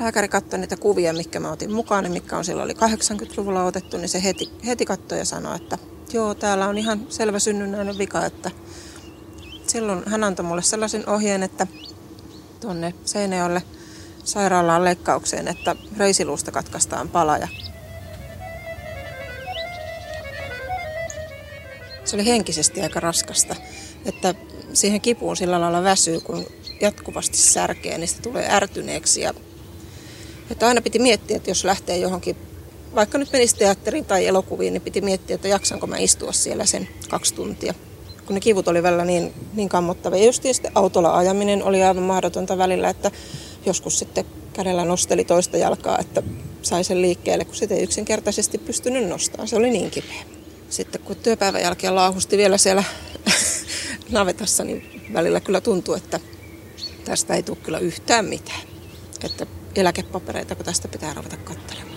lääkäri 0.00 0.28
katsoi 0.28 0.58
niitä 0.58 0.76
kuvia, 0.76 1.12
mikä 1.12 1.40
mä 1.40 1.52
otin 1.52 1.72
mukaan, 1.72 2.04
niin 2.04 2.12
mikä 2.12 2.36
on 2.36 2.44
silloin 2.44 2.64
oli 2.64 2.90
80-luvulla 2.90 3.64
otettu, 3.64 3.96
niin 3.96 4.08
se 4.08 4.22
heti, 4.22 4.50
heti 4.66 4.84
katsoi 4.84 5.18
ja 5.18 5.24
sanoi, 5.24 5.56
että 5.56 5.78
joo, 6.12 6.34
täällä 6.34 6.68
on 6.68 6.78
ihan 6.78 7.06
selvä 7.08 7.38
synnynnäinen 7.38 7.98
vika, 7.98 8.24
että 8.24 8.50
silloin 9.66 10.02
hän 10.06 10.24
antoi 10.24 10.44
mulle 10.44 10.62
sellaisen 10.62 11.08
ohjeen, 11.08 11.42
että 11.42 11.66
tuonne 12.60 12.94
Seinäjoelle 13.04 13.62
sairaalaan 14.24 14.84
leikkaukseen, 14.84 15.48
että 15.48 15.76
reisiluusta 15.96 16.52
katkaistaan 16.52 17.08
pala 17.08 17.38
ja 17.38 17.48
se 22.04 22.16
oli 22.16 22.26
henkisesti 22.26 22.82
aika 22.82 23.00
raskasta, 23.00 23.56
että 24.04 24.34
siihen 24.72 25.00
kipuun 25.00 25.36
sillä 25.36 25.60
lailla 25.60 25.82
väsyy, 25.82 26.20
kun 26.20 26.46
jatkuvasti 26.80 27.36
särkee, 27.36 27.98
niin 27.98 28.08
se 28.08 28.22
tulee 28.22 28.48
ärtyneeksi 28.50 29.20
ja 29.20 29.34
että 30.50 30.68
aina 30.68 30.80
piti 30.80 30.98
miettiä, 30.98 31.36
että 31.36 31.50
jos 31.50 31.64
lähtee 31.64 31.96
johonkin, 31.96 32.36
vaikka 32.94 33.18
nyt 33.18 33.32
menisi 33.32 33.56
teatteriin 33.56 34.04
tai 34.04 34.26
elokuviin, 34.26 34.72
niin 34.72 34.82
piti 34.82 35.00
miettiä, 35.00 35.34
että 35.34 35.48
jaksanko 35.48 35.86
mä 35.86 35.96
istua 35.96 36.32
siellä 36.32 36.66
sen 36.66 36.88
kaksi 37.08 37.34
tuntia. 37.34 37.74
Kun 38.26 38.34
ne 38.34 38.40
kivut 38.40 38.68
oli 38.68 38.82
välillä 38.82 39.04
niin, 39.04 39.34
niin 39.54 39.68
kammottavia. 39.68 40.24
Just 40.24 40.42
sitten 40.42 40.72
autolla 40.74 41.16
ajaminen 41.16 41.62
oli 41.62 41.82
aivan 41.82 42.02
mahdotonta 42.02 42.58
välillä, 42.58 42.88
että 42.88 43.10
joskus 43.66 43.98
sitten 43.98 44.24
kädellä 44.52 44.84
nosteli 44.84 45.24
toista 45.24 45.56
jalkaa, 45.56 45.98
että 45.98 46.22
sai 46.62 46.84
sen 46.84 47.02
liikkeelle, 47.02 47.44
kun 47.44 47.54
sitä 47.54 47.74
ei 47.74 47.82
yksinkertaisesti 47.82 48.58
pystynyt 48.58 49.08
nostamaan. 49.08 49.48
Se 49.48 49.56
oli 49.56 49.70
niin 49.70 49.90
kipeä. 49.90 50.22
Sitten 50.70 51.00
kun 51.00 51.16
työpäivän 51.16 51.62
jälkeen 51.62 51.94
laahusti 51.94 52.36
vielä 52.36 52.58
siellä 52.58 52.84
navetassa, 54.10 54.64
niin 54.64 55.02
välillä 55.12 55.40
kyllä 55.40 55.60
tuntui, 55.60 55.96
että 55.96 56.20
tästä 57.04 57.34
ei 57.34 57.42
tule 57.42 57.58
kyllä 57.62 57.78
yhtään 57.78 58.24
mitään. 58.24 58.60
Että 59.24 59.46
eläkepapereita, 59.76 60.54
kun 60.54 60.64
tästä 60.64 60.88
pitää 60.88 61.14
ruveta 61.14 61.36
katselemaan. 61.36 61.96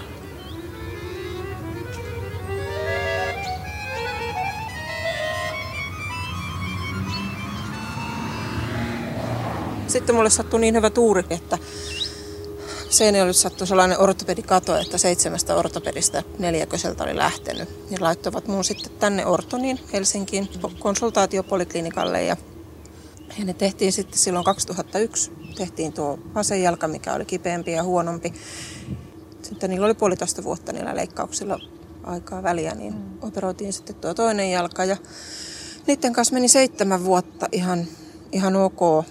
Sitten 9.87 10.15
mulle 10.15 10.29
sattui 10.29 10.59
niin 10.59 10.75
hyvä 10.75 10.89
tuuri, 10.89 11.23
että 11.29 11.57
Seinäjoelle 12.89 13.33
sattui 13.33 13.67
sellainen 13.67 13.99
ortopedikato, 13.99 14.77
että 14.77 14.97
seitsemästä 14.97 15.55
ortopedista 15.55 16.23
neljäköseltä 16.39 17.03
oli 17.03 17.15
lähtenyt. 17.15 17.69
Ja 17.89 17.97
laittoivat 17.99 18.47
mun 18.47 18.63
sitten 18.63 18.91
tänne 18.99 19.25
Ortoniin 19.25 19.79
Helsinkiin 19.93 20.49
konsultaatiopoliklinikalle 20.79 22.23
ja 22.23 22.37
ja 23.37 23.45
ne 23.45 23.53
tehtiin 23.53 23.91
sitten 23.91 24.19
silloin 24.19 24.45
2001, 24.45 25.31
tehtiin 25.57 25.93
tuo 25.93 26.19
vasenjalka, 26.35 26.87
mikä 26.87 27.13
oli 27.13 27.25
kipeämpi 27.25 27.71
ja 27.71 27.83
huonompi. 27.83 28.33
Sitten 29.41 29.69
niillä 29.69 29.85
oli 29.85 29.93
puolitoista 29.93 30.43
vuotta 30.43 30.73
niillä 30.73 30.95
leikkauksilla 30.95 31.59
aikaa 32.03 32.43
väliä, 32.43 32.75
niin 32.75 32.93
mm. 32.93 33.17
operoitiin 33.21 33.73
sitten 33.73 33.95
tuo 33.95 34.13
toinen 34.13 34.51
jalka. 34.51 34.85
Ja 34.85 34.97
niiden 35.87 36.13
kanssa 36.13 36.33
meni 36.33 36.47
seitsemän 36.47 37.03
vuotta 37.03 37.47
ihan, 37.51 37.87
ihan 38.31 38.55
ok 38.55 39.05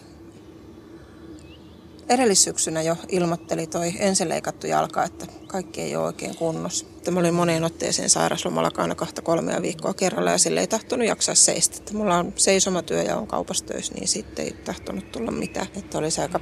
edellissyksynä 2.09 2.83
jo 2.83 2.97
ilmoitteli 3.09 3.67
toi 3.67 3.93
ensin 3.99 4.29
leikattu 4.29 4.67
jalka, 4.67 5.05
että 5.05 5.27
kaikki 5.47 5.81
ei 5.81 5.97
ole 5.97 6.05
oikein 6.05 6.37
kunnossa. 6.37 6.87
Mä 7.11 7.21
olin 7.21 7.35
moneen 7.35 7.65
otteeseen 7.65 8.11
sairaslomalla 8.11 8.71
aina 8.77 8.95
kahta 8.95 9.23
kolmea 9.23 9.63
viikkoa 9.63 9.95
kerralla 9.95 10.31
ja 10.31 10.39
sille 10.39 10.61
ei 10.61 10.67
tahtonut 10.67 11.07
jaksaa 11.07 11.35
seistä. 11.35 11.77
Että 11.79 11.95
mulla 11.95 12.19
on 12.19 12.33
seisomatyö 12.37 13.03
ja 13.03 13.17
on 13.17 13.27
kaupassa 13.27 13.67
töissä, 13.67 13.95
niin 13.95 14.09
sitten 14.09 14.45
ei 14.45 14.53
tahtonut 14.53 15.13
tulla 15.13 15.31
mitään. 15.31 15.67
Että 15.77 15.99
oli 15.99 16.11
se 16.11 16.23
aika 16.23 16.41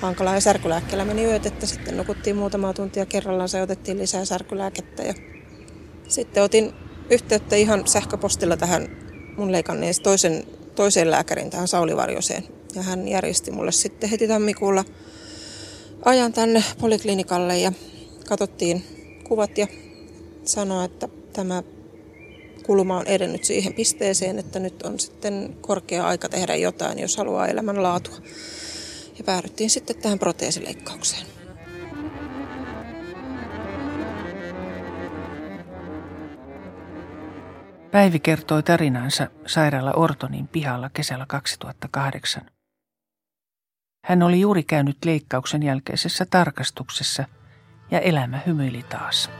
hankalaa 0.00 0.34
ja 0.34 0.40
särkylääkkeellä 0.40 1.04
meni 1.04 1.24
yöt, 1.24 1.46
että 1.46 1.66
sitten 1.66 1.96
nukuttiin 1.96 2.36
muutama 2.36 2.72
tuntia 2.72 3.06
kerrallaan, 3.06 3.48
se 3.48 3.62
otettiin 3.62 3.98
lisää 3.98 4.24
särkylääkettä 4.24 5.02
ja 5.02 5.14
sitten 6.08 6.42
otin 6.42 6.72
yhteyttä 7.10 7.56
ihan 7.56 7.88
sähköpostilla 7.88 8.56
tähän 8.56 8.88
mun 9.36 9.52
leikanneeseen 9.52 10.04
toisen, 10.04 10.44
toiseen 10.74 11.10
lääkärin, 11.10 11.50
tähän 11.50 11.68
Sauli 11.68 11.96
Varjoseen, 11.96 12.44
ja 12.74 12.82
hän 12.82 13.08
järjesti 13.08 13.50
mulle 13.50 13.72
sitten 13.72 14.10
heti 14.10 14.28
tammikuulla 14.28 14.84
ajan 16.04 16.32
tänne 16.32 16.64
poliklinikalle 16.80 17.58
ja 17.58 17.72
katsottiin 18.28 18.84
kuvat 19.28 19.58
ja 19.58 19.66
sanoi, 20.48 20.84
että 20.84 21.08
tämä 21.32 21.62
kulma 22.66 22.96
on 22.98 23.06
edennyt 23.06 23.44
siihen 23.44 23.74
pisteeseen, 23.74 24.38
että 24.38 24.58
nyt 24.58 24.82
on 24.82 25.00
sitten 25.00 25.56
korkea 25.60 26.06
aika 26.06 26.28
tehdä 26.28 26.56
jotain, 26.56 26.98
jos 26.98 27.16
haluaa 27.16 27.46
elämänlaatua. 27.46 28.16
Ja 29.18 29.24
päädyttiin 29.24 29.70
sitten 29.70 29.96
tähän 29.96 30.18
proteesileikkaukseen. 30.18 31.26
Päivi 37.90 38.20
kertoi 38.20 38.62
tarinansa 38.62 39.26
sairaala 39.46 39.92
Ortonin 39.92 40.48
pihalla 40.48 40.90
kesällä 40.90 41.26
2008. 41.28 42.50
Hän 44.04 44.22
oli 44.22 44.40
juuri 44.40 44.62
käynyt 44.62 45.04
leikkauksen 45.04 45.62
jälkeisessä 45.62 46.26
tarkastuksessa 46.30 47.24
ja 47.90 48.00
elämä 48.00 48.40
hymyili 48.46 48.82
taas. 48.82 49.30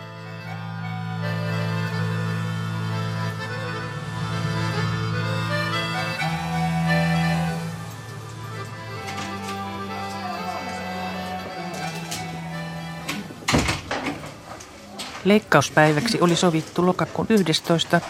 Leikkauspäiväksi 15.29 16.21
oli 16.21 16.37
sovittu 16.37 16.87
lokakuun 16.87 17.27
11, 17.31 18.01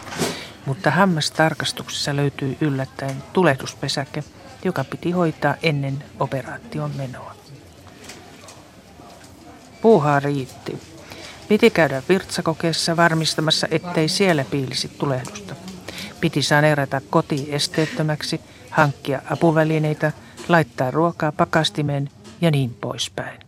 mutta 0.67 0.91
hammastarkastuksessa 0.91 2.17
löytyi 2.17 2.59
yllättäen 2.61 3.23
tulehduspesäke, 3.33 4.25
joka 4.65 4.85
piti 4.85 5.11
hoitaa 5.11 5.55
ennen 5.63 6.05
operaation 6.21 6.91
menoa. 6.97 7.35
Puuhaa 9.83 10.21
riitti. 10.21 10.79
Piti 11.49 11.71
käydä 11.71 12.03
virtsakokeessa 12.09 12.97
varmistamassa, 12.97 13.67
ettei 13.71 14.09
siellä 14.09 14.45
piilisi 14.51 14.89
tulehdusta. 14.89 15.55
Piti 16.21 16.43
saneerata 16.43 17.01
koti 17.11 17.49
esteettömäksi, 17.51 18.41
hankkia 18.71 19.23
apuvälineitä, 19.31 20.13
laittaa 20.49 20.91
ruokaa 20.91 21.33
pakastimeen 21.33 22.11
ja 22.41 22.51
niin 22.51 22.75
poispäin. 22.81 23.48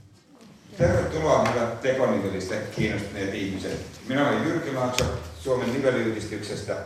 Tervetuloa 0.80 1.48
hyvät 1.48 1.80
tekonivelistä 1.80 2.54
kiinnostuneet 2.76 3.34
ihmiset. 3.34 3.86
Minä 4.08 4.28
olen 4.28 4.44
Jyrki 4.44 4.72
Laakso 4.72 5.04
Suomen 5.40 5.72
niveliyhdistyksestä. 5.72 6.76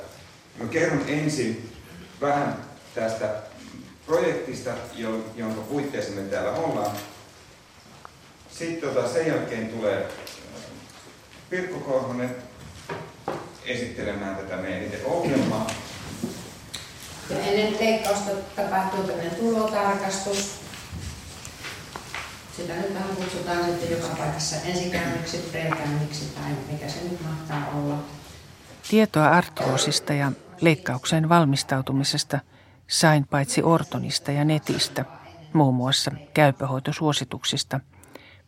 Mä 0.58 0.68
kerron 0.68 1.04
ensin 1.08 1.72
vähän 2.20 2.56
tästä 2.94 3.28
projektista, 4.06 4.70
jonka 5.36 5.60
puitteissa 5.60 6.12
me 6.12 6.22
täällä 6.22 6.50
ollaan. 6.50 6.96
Sitten 8.50 8.90
tota, 8.90 9.08
sen 9.08 9.26
jälkeen 9.26 9.68
tulee 9.68 10.08
Pirkko 11.50 11.78
Korhonen 11.78 12.36
esittelemään 13.64 14.36
tätä 14.36 14.56
meidän 14.56 14.82
itse 14.82 15.04
ohjelmaa. 15.04 15.66
Ja 17.30 17.38
ennen 17.38 17.76
leikkausta 17.80 18.30
tapahtuu 18.56 19.04
tämmöinen 19.04 19.34
tulotarkastus. 19.34 20.63
Sitä 22.56 22.74
nyt 22.74 22.94
vähän 22.94 23.16
kutsutaan 23.16 23.66
nyt 23.66 23.90
joka 23.90 24.08
paikassa 24.18 24.56
ensikäynniksi, 24.56 25.36
prekäynniksi 25.36 26.24
tai 26.34 26.52
mikä 26.72 26.88
se 26.88 27.04
nyt 27.04 27.20
mahtaa 27.20 27.70
olla. 27.74 27.98
Tietoa 28.90 29.28
artroosista 29.28 30.12
ja 30.12 30.32
leikkaukseen 30.60 31.28
valmistautumisesta 31.28 32.38
sain 32.86 33.26
paitsi 33.26 33.62
Ortonista 33.62 34.32
ja 34.32 34.44
netistä, 34.44 35.04
muun 35.52 35.74
muassa 35.74 36.10
käypöhoitosuosituksista, 36.34 37.80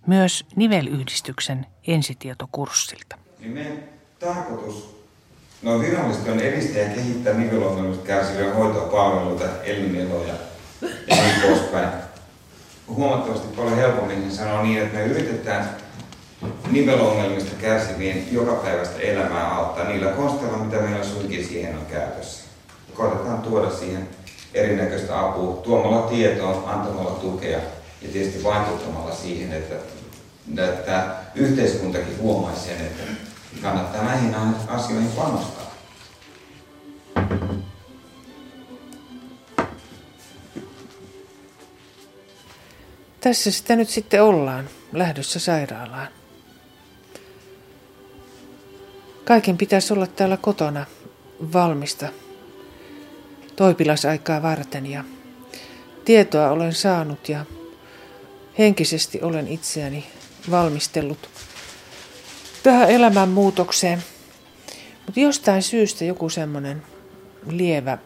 myös 0.06 0.46
nivelyhdistyksen 0.56 1.66
ensitietokurssilta. 1.86 3.18
Niin 3.38 3.52
meidän 3.52 3.78
tarkoitus 4.18 4.96
no 5.62 5.80
virallisesti 5.80 6.30
on 6.30 6.40
edistää 6.40 6.82
ja 6.82 6.94
kehittää 6.94 7.34
nivelongelmista 7.34 8.06
kärsivien 8.06 8.54
hoitopalveluita, 8.54 9.62
eliniloja 9.62 10.34
ja 11.06 11.16
niin 11.16 11.40
poispäin. 11.42 12.15
Huomattavasti 12.88 13.56
paljon 13.56 13.76
helpommin 13.76 14.20
niin 14.20 14.32
sanoo 14.32 14.62
niin, 14.62 14.82
että 14.82 14.98
me 14.98 15.04
yritetään 15.04 15.76
nivelongelmista 16.70 17.56
kärsivien 17.60 18.32
jokapäiväistä 18.32 18.98
elämää 18.98 19.54
auttaa 19.54 19.84
niillä 19.84 20.12
konsteilla, 20.12 20.58
mitä 20.58 20.76
meillä 20.76 21.04
suinkin 21.04 21.44
siihen 21.44 21.78
on 21.78 21.86
käytössä. 21.86 22.44
Koitetaan 22.94 23.42
tuoda 23.42 23.70
siihen 23.70 24.08
erinäköistä 24.54 25.20
apua 25.20 25.56
tuomalla 25.56 26.02
tietoa, 26.02 26.62
antamalla 26.66 27.10
tukea 27.10 27.58
ja 28.02 28.08
tietysti 28.12 28.44
vaikuttamalla 28.44 29.14
siihen, 29.14 29.52
että, 29.52 29.74
että 30.64 31.06
yhteiskuntakin 31.34 32.18
huomaisi 32.20 32.60
sen, 32.60 32.76
että 32.76 33.02
kannattaa 33.62 34.04
näihin 34.04 34.34
asioihin 34.68 35.10
panostaa. 35.10 35.55
Tässä 43.26 43.50
sitä 43.50 43.76
nyt 43.76 43.88
sitten 43.88 44.22
ollaan, 44.22 44.68
lähdössä 44.92 45.38
sairaalaan. 45.38 46.08
Kaiken 49.24 49.58
pitäisi 49.58 49.92
olla 49.92 50.06
täällä 50.06 50.36
kotona 50.36 50.86
valmista 51.52 52.08
toipilasaikaa 53.56 54.42
varten 54.42 54.86
ja 54.86 55.04
tietoa 56.04 56.50
olen 56.50 56.72
saanut 56.72 57.28
ja 57.28 57.44
henkisesti 58.58 59.22
olen 59.22 59.48
itseäni 59.48 60.06
valmistellut 60.50 61.30
tähän 62.62 62.90
elämänmuutokseen. 62.90 64.02
Mutta 65.06 65.20
jostain 65.20 65.62
syystä 65.62 66.04
joku 66.04 66.28
semmoinen 66.28 66.82
lievä 67.50 67.98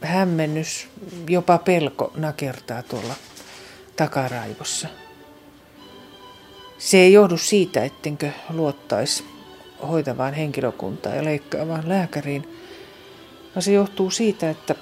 hämmennys, 0.00 0.88
jopa 1.28 1.58
pelko 1.58 2.12
nakertaa 2.16 2.82
tuolla 2.82 3.14
takaraivossa. 3.96 4.88
Se 6.78 6.98
ei 6.98 7.12
johdu 7.12 7.36
siitä, 7.36 7.84
ettenkö 7.84 8.30
luottaisi 8.50 9.24
hoitavaan 9.88 10.34
henkilökuntaan 10.34 11.16
ja 11.16 11.24
leikkaavaan 11.24 11.88
lääkäriin, 11.88 12.42
vaan 13.54 13.62
se 13.62 13.72
johtuu 13.72 14.10
siitä, 14.10 14.50
että 14.50 14.74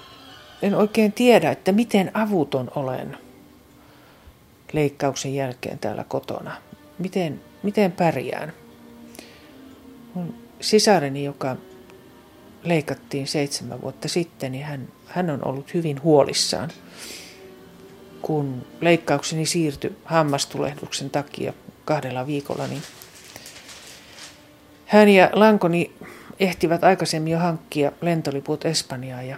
en 0.63 0.75
oikein 0.75 1.13
tiedä, 1.13 1.51
että 1.51 1.73
miten 1.73 2.11
avuton 2.15 2.71
olen 2.75 3.19
leikkauksen 4.73 5.35
jälkeen 5.35 5.79
täällä 5.79 6.05
kotona. 6.05 6.57
Miten, 6.99 7.41
miten 7.63 7.93
pärjään. 7.93 8.53
Mun 10.15 10.35
sisareni, 10.61 11.25
joka 11.25 11.57
leikattiin 12.69 13.27
seitsemän 13.27 13.83
vuotta 13.83 14.09
sitten, 14.09 14.53
niin 14.53 14.65
hän, 14.65 14.89
hän 15.07 15.31
on 15.31 15.45
ollut 15.45 15.75
hyvin 15.75 16.03
huolissaan, 16.03 16.71
kun 18.23 18.67
leikkaukseni 18.81 19.47
siirtyi 19.47 19.97
hammastulehduksen 20.05 21.11
takia 21.11 21.53
kahdella 21.85 22.27
viikolla, 22.27 22.67
niin 22.67 22.83
hän 24.87 25.09
ja 25.09 25.31
lankoni 25.33 25.93
ehtivät 26.41 26.85
aikaisemmin 26.85 27.33
jo 27.33 27.39
hankkia 27.39 27.93
lentoliput 28.01 28.65
Espanjaan 28.65 29.29
ja 29.29 29.37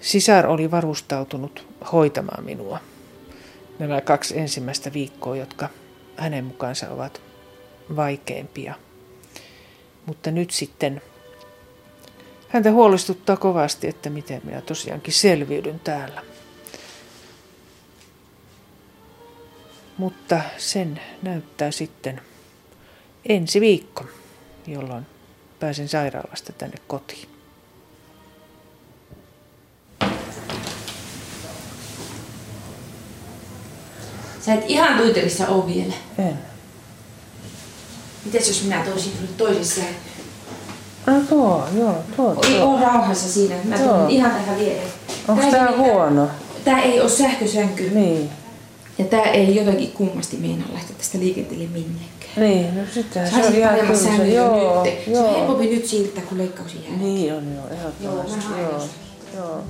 sisar 0.00 0.46
oli 0.46 0.70
varustautunut 0.70 1.66
hoitamaan 1.92 2.44
minua 2.44 2.80
nämä 3.78 4.00
kaksi 4.00 4.38
ensimmäistä 4.38 4.92
viikkoa, 4.92 5.36
jotka 5.36 5.68
hänen 6.16 6.44
mukaansa 6.44 6.90
ovat 6.90 7.22
vaikeimpia. 7.96 8.74
Mutta 10.06 10.30
nyt 10.30 10.50
sitten 10.50 11.02
häntä 12.50 12.72
huolestuttaa 12.72 13.36
kovasti, 13.36 13.88
että 13.88 14.10
miten 14.10 14.40
minä 14.44 14.60
tosiaankin 14.60 15.14
selviydyn 15.14 15.80
täällä. 15.80 16.22
Mutta 19.96 20.40
sen 20.56 21.00
näyttää 21.22 21.70
sitten 21.70 22.20
ensi 23.28 23.60
viikko, 23.60 24.04
jolloin 24.66 25.06
pääsen 25.60 25.88
sairaalasta 25.88 26.52
tänne 26.52 26.76
kotiin. 26.86 27.28
Sä 34.40 34.54
et 34.54 34.64
ihan 34.66 34.98
tuitelissa 34.98 35.48
ole 35.48 35.66
vielä. 35.66 35.94
En. 36.18 36.38
Mites 38.24 38.48
jos 38.48 38.62
minä 38.62 38.84
toisin 38.84 39.12
nyt 39.20 39.36
No 41.10 41.20
tuo, 41.28 41.64
joo, 41.78 41.94
tuo, 42.16 42.34
tuo. 42.34 42.64
oo 42.64 42.80
rauhassa 42.80 43.28
siinä. 43.32 43.54
Mä 43.64 43.76
Joo. 43.76 43.88
tulen 43.94 44.10
ihan 44.10 44.30
tähän 44.30 44.58
viereen. 44.58 44.88
Onko 45.28 45.42
ei 45.44 45.50
tää 45.50 45.70
mitään- 45.70 45.78
huono? 45.92 46.28
Tää 46.64 46.80
ei 46.82 47.00
ole 47.00 47.08
sähkösänky. 47.08 47.90
Niin. 47.90 48.30
Ja 48.98 49.04
tää 49.04 49.22
ei 49.24 49.56
jotenkin 49.56 49.92
kummasti 49.92 50.36
meinaa 50.36 50.68
lähteä 50.72 50.96
tästä 50.98 51.18
liikenteelle 51.18 51.66
minnekään. 51.66 52.10
Niin, 52.36 52.76
no 52.76 52.82
sitä 52.94 53.26
se 53.30 53.46
on 53.46 53.54
ihan 53.54 53.74
kyllä. 53.78 54.24
Joo, 54.24 54.84
nyt. 54.84 54.92
Se 55.04 55.10
on 55.10 55.14
joo. 55.24 55.38
helpompi 55.38 55.66
nyt 55.66 55.86
siirtää 55.86 56.22
kuin 56.28 56.38
leikkauksen 56.38 56.78
jälkeen. 56.82 57.00
Niin 57.14 57.34
on 57.34 57.44
joo, 57.54 57.64
Joo, 57.64 57.74
ehdottomasti. 57.74 58.40
haen 58.48 58.62
Joo, 58.62 58.72
jostain. 58.72 58.90
joo. 59.36 59.62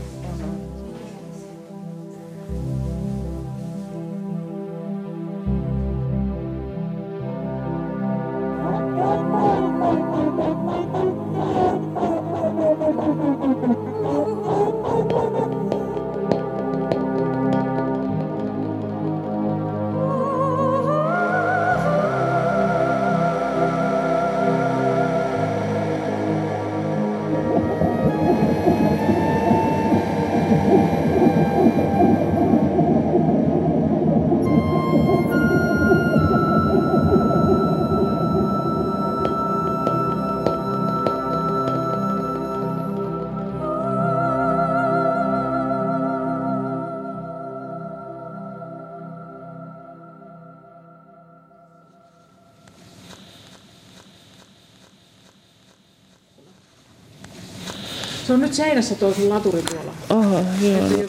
Se 58.31 58.35
on 58.35 58.41
nyt 58.41 58.55
seinässä 58.55 58.95
toisen 58.95 59.31
laturi 59.31 59.63
tuolla. 59.63 59.93
Oho, 60.11 60.41
joo. 60.61 60.89
No, 60.89 61.09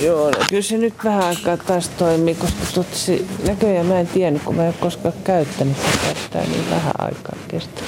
joo, 0.00 0.30
no, 0.30 0.36
kyllä 0.48 0.62
se 0.62 0.78
nyt 0.78 0.94
vähän 1.04 1.22
aikaa 1.22 1.56
taas 1.56 1.88
toimii, 1.88 2.34
koska 2.34 2.58
totsi, 2.74 3.26
näköjään 3.46 3.86
mä 3.86 4.00
en 4.00 4.06
tiennyt, 4.06 4.42
kun 4.42 4.54
mä 4.54 4.62
en 4.62 4.68
ole 4.68 4.74
koskaan 4.80 5.14
käyttänyt 5.24 5.76
sitä, 5.76 6.10
että 6.10 6.50
niin 6.50 6.70
vähän 6.70 6.92
aikaa 6.98 7.36
kestää. 7.48 7.84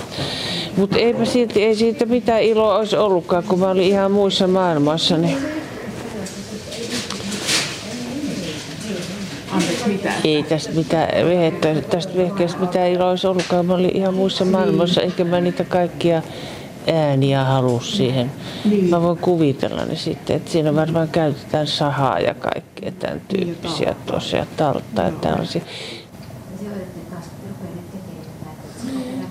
Mutta 0.77 0.99
eipä 0.99 1.25
silti, 1.25 1.64
ei 1.64 1.77
siitä 1.77 2.07
mitään 2.07 2.42
iloa 2.42 2.79
olisi 2.79 2.97
ollutkaan, 2.97 3.45
kun 3.45 3.59
mä 3.59 3.71
olin 3.71 3.85
ihan 3.85 4.12
muissa 4.12 4.47
maailmassa. 4.47 5.18
Niin 5.18 5.38
Anteeksi, 9.51 9.88
mitä? 9.88 10.12
ei 10.25 10.42
tästä 10.42 10.73
mitään 10.73 11.27
vehettä, 11.27 11.75
tästä 11.90 12.16
vehkeestä 12.16 12.61
mitään 12.61 12.90
iloa 12.90 13.11
olisi 13.11 13.27
ollutkaan. 13.27 13.66
Mä 13.66 13.75
olin 13.75 13.97
ihan 13.97 14.14
muissa 14.14 14.45
maailmassa, 14.45 15.03
eikä 15.03 15.25
mä 15.25 15.40
niitä 15.40 15.64
kaikkia 15.64 16.23
ääniä 16.87 17.45
halua 17.45 17.81
siihen. 17.81 18.33
Niin. 18.64 18.90
Mä 18.90 19.03
voin 19.03 19.18
kuvitella 19.18 19.85
ne 19.85 19.97
sitten, 19.97 20.37
että 20.37 20.51
siinä 20.51 20.75
varmaan 20.75 21.09
käytetään 21.09 21.66
sahaa 21.66 22.18
ja 22.18 22.35
kaikkea 22.35 22.92
tämän 22.92 23.21
tyyppisiä 23.29 23.95
tuossa 24.07 24.37
ja 24.37 24.47
talttaa 24.57 25.05
ja 25.05 25.12
tällaisia. 25.21 25.62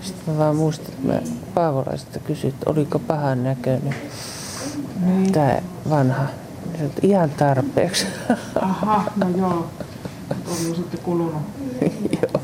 Sitten 0.02 0.34
mä 0.34 0.38
vaan 0.38 0.56
muistan, 0.56 0.88
että 0.90 1.08
mä 1.08 1.20
Paavolaisesta 1.54 2.20
kysyin, 2.20 2.54
että 2.54 2.70
oliko 2.70 3.00
pahan 3.00 3.44
näköinen 3.44 3.96
Niin. 5.06 5.32
tämä 5.32 5.62
vanha. 5.90 6.24
Että 6.80 7.00
ihan 7.08 7.30
tarpeeksi. 7.30 8.08
Aha, 8.62 9.04
no 9.16 9.30
joo. 9.38 9.68
On 10.30 10.68
jo 10.68 10.76
sitten 10.76 11.00
kulunut. 11.04 11.42
Joo. 12.22 12.42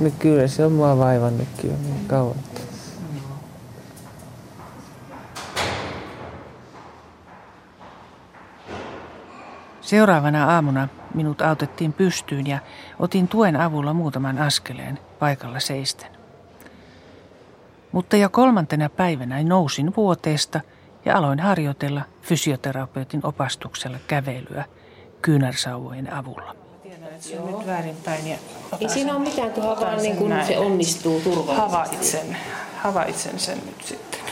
No 0.00 0.10
kyllä 0.18 0.46
se 0.48 0.64
on 0.64 0.72
mua 0.72 0.98
vaivannutkin 0.98 1.70
jo 1.70 1.76
niin 1.82 2.04
kauan. 2.06 2.36
Seuraavana 9.86 10.54
aamuna 10.54 10.88
minut 11.14 11.42
autettiin 11.42 11.92
pystyyn 11.92 12.46
ja 12.46 12.58
otin 12.98 13.28
tuen 13.28 13.56
avulla 13.56 13.94
muutaman 13.94 14.38
askeleen 14.38 14.98
paikalla 15.18 15.60
seisten. 15.60 16.10
Mutta 17.92 18.16
jo 18.16 18.28
kolmantena 18.28 18.88
päivänä 18.88 19.42
nousin 19.42 19.92
vuoteesta 19.96 20.60
ja 21.04 21.16
aloin 21.16 21.40
harjoitella 21.40 22.02
fysioterapeutin 22.22 23.20
opastuksella 23.26 23.98
kävelyä 24.06 24.64
kyynärsauvojen 25.22 26.12
avulla. 26.12 26.56
Se 27.20 27.40
on 27.40 27.58
nyt 27.58 27.66
väärinpäin 27.66 28.26
ja 28.26 28.36
Ei 28.80 28.88
siinä 28.88 29.14
ole 29.14 29.24
mitään, 29.24 29.50
kunhan 29.50 29.76
vaan 29.80 29.96
niin 29.96 30.16
kun 30.16 30.32
se 30.46 30.58
onnistuu 30.58 31.20
turvallisesti. 31.20 31.60
havaitsen, 31.60 32.36
havaitsen 32.76 33.38
sen 33.38 33.58
nyt 33.66 33.84
sitten. 33.84 34.25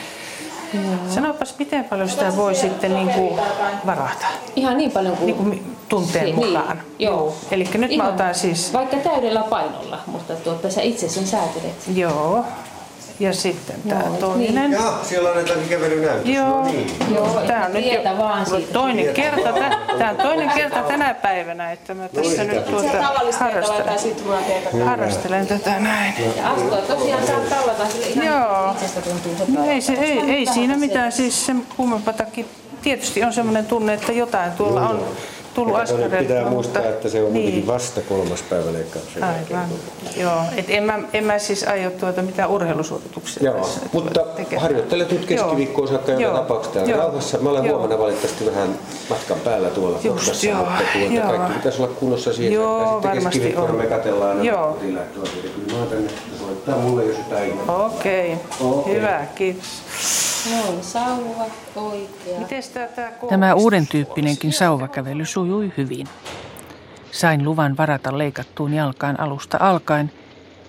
Sanopas, 1.08 1.54
miten 1.58 1.84
paljon 1.84 2.08
sitä 2.08 2.36
voi 2.36 2.54
sitten 2.54 2.94
niin 2.94 3.08
kuin 3.10 3.40
varata? 3.86 4.26
Ihan 4.56 4.76
niin 4.76 4.90
paljon 4.90 5.16
kuin... 5.16 5.26
Niin 5.26 5.36
kuin 5.36 5.76
tunteen 5.88 6.24
Niin, 6.24 6.34
mukaan. 6.34 6.82
Joo. 6.98 7.34
Eli 7.50 7.68
nyt 7.74 7.92
Ihan, 7.92 8.06
mä 8.06 8.12
otan 8.12 8.34
siis... 8.34 8.72
Vaikka 8.72 8.96
täydellä 8.96 9.42
painolla, 9.42 9.98
mutta 10.06 10.34
tuota, 10.34 10.70
sä 10.70 10.82
itse 10.82 11.08
sen 11.08 11.26
säätelet. 11.26 11.74
Joo. 11.94 12.44
Ja 13.20 13.32
sitten 13.32 13.76
tämä 13.88 14.00
Joo, 14.00 14.16
toinen. 14.16 14.72
Jaa, 14.72 15.04
siellä 15.04 15.30
on 15.30 15.38
jotakin 15.38 15.68
kävelynäytös. 15.68 16.28
Joo. 16.34 16.48
No 16.48 16.64
niin. 16.64 16.90
Joo, 17.14 17.42
Tämä 17.46 17.66
on 17.66 17.72
nyt 17.72 17.84
tietä 17.84 18.10
jo 18.10 18.18
vaan 18.18 18.46
siitä. 18.46 18.72
toinen 18.72 19.14
kerta, 19.14 19.52
tämä 19.98 20.10
on 20.10 20.16
toinen 20.16 20.50
kerta 20.50 20.82
tänä 20.82 21.14
päivänä, 21.14 21.72
että 21.72 21.94
mä 21.94 22.08
tässä 22.08 22.44
nyt 22.44 22.66
tuota 22.66 23.02
harrastelen, 23.38 24.84
harrastelen 24.84 25.46
tätä 25.46 25.80
näin. 25.80 26.14
Ja 26.36 26.50
astua 26.50 26.76
tosiaan 26.78 27.26
saa 27.26 27.40
tallata 27.50 27.86
sille 27.88 28.06
ihan 28.06 28.26
Joo. 28.26 28.70
itsestä 28.72 29.00
tuntuu 29.00 29.32
No 29.48 29.64
ei, 29.70 29.80
se, 29.80 29.92
ei, 29.92 30.20
ei 30.20 30.46
siinä 30.46 30.76
mitään, 30.76 31.12
siis 31.12 31.46
sen 31.46 31.66
kummempatakin. 31.76 32.46
Tietysti 32.82 33.24
on 33.24 33.32
semmoinen 33.32 33.66
tunne, 33.66 33.94
että 33.94 34.12
jotain 34.12 34.52
tuolla 34.52 34.88
on 34.88 35.04
tullut 35.54 35.76
askareita. 35.76 36.16
Pitää 36.16 36.50
muistaa, 36.50 36.82
että 36.82 37.08
se 37.08 37.22
on 37.22 37.32
niin. 37.32 37.42
kuitenkin 37.42 37.66
vasta 37.66 38.00
kolmas 38.08 38.42
päivä 38.42 38.72
leikkauksen. 38.72 39.24
Aivan. 39.24 39.68
Joo, 40.16 40.42
et 40.56 40.64
en, 40.68 40.82
mä, 40.84 40.98
en 41.12 41.24
mä 41.24 41.38
siis 41.38 41.64
aio 41.64 41.90
tuota 41.90 42.22
mitään 42.22 42.50
urheilusuorituksia 42.50 43.42
Joo, 43.44 43.54
tässä 43.54 43.80
mutta 43.92 44.20
tekemään. 44.20 44.62
harjoittelet 44.62 45.10
nyt 45.10 45.26
keskiviikkoon 45.26 45.88
saakka 45.88 46.12
joka 46.12 46.36
tapauksessa 46.38 46.74
täällä 46.74 46.92
Joo. 46.92 47.00
rauhassa. 47.00 47.38
Mä 47.38 47.50
olen 47.50 47.64
Joo. 47.64 47.78
huomenna 47.78 47.98
valitettavasti 48.02 48.46
vähän 48.46 48.78
matkan 49.10 49.40
päällä 49.40 49.70
tuolla 49.70 49.98
Just, 50.04 50.44
joo, 50.44 50.56
mutta 50.56 50.82
tuota, 50.92 51.14
joo. 51.14 51.26
kaikki 51.26 51.52
pitäisi 51.52 51.82
olla 51.82 51.94
kunnossa 52.00 52.32
siihen. 52.32 52.52
Joo, 52.52 52.96
että 52.96 53.08
sitten 53.12 53.24
keskiviikkona 53.24 53.68
on. 53.72 53.76
me 53.76 53.86
katsellaan 53.86 54.44
Joo. 54.44 54.60
nämä 54.60 54.72
kotilähtöä. 54.72 55.22
Kyllä 55.22 55.72
mä 55.72 55.78
oon 55.78 55.88
tänne, 55.88 56.06
että 56.10 56.38
soittaa 56.38 56.78
mulle, 56.78 57.04
jos 57.04 57.16
jotain. 57.18 57.52
Okei, 57.68 58.36
Okei. 58.60 58.94
hyvä, 58.94 59.26
kiitos. 59.34 60.23
Noin, 60.50 60.84
sauva, 60.84 61.44
oikea. 61.76 62.38
Mites 62.38 62.68
tätä 62.68 63.12
Tämä 63.28 63.54
uuden 63.54 63.86
tyyppinenkin 63.86 64.52
sauvakävely 64.52 65.24
sujui 65.24 65.72
hyvin. 65.76 66.08
Sain 67.10 67.44
luvan 67.44 67.76
varata 67.76 68.18
leikattuun 68.18 68.74
jalkaan 68.74 69.20
alusta 69.20 69.58
alkaen, 69.60 70.12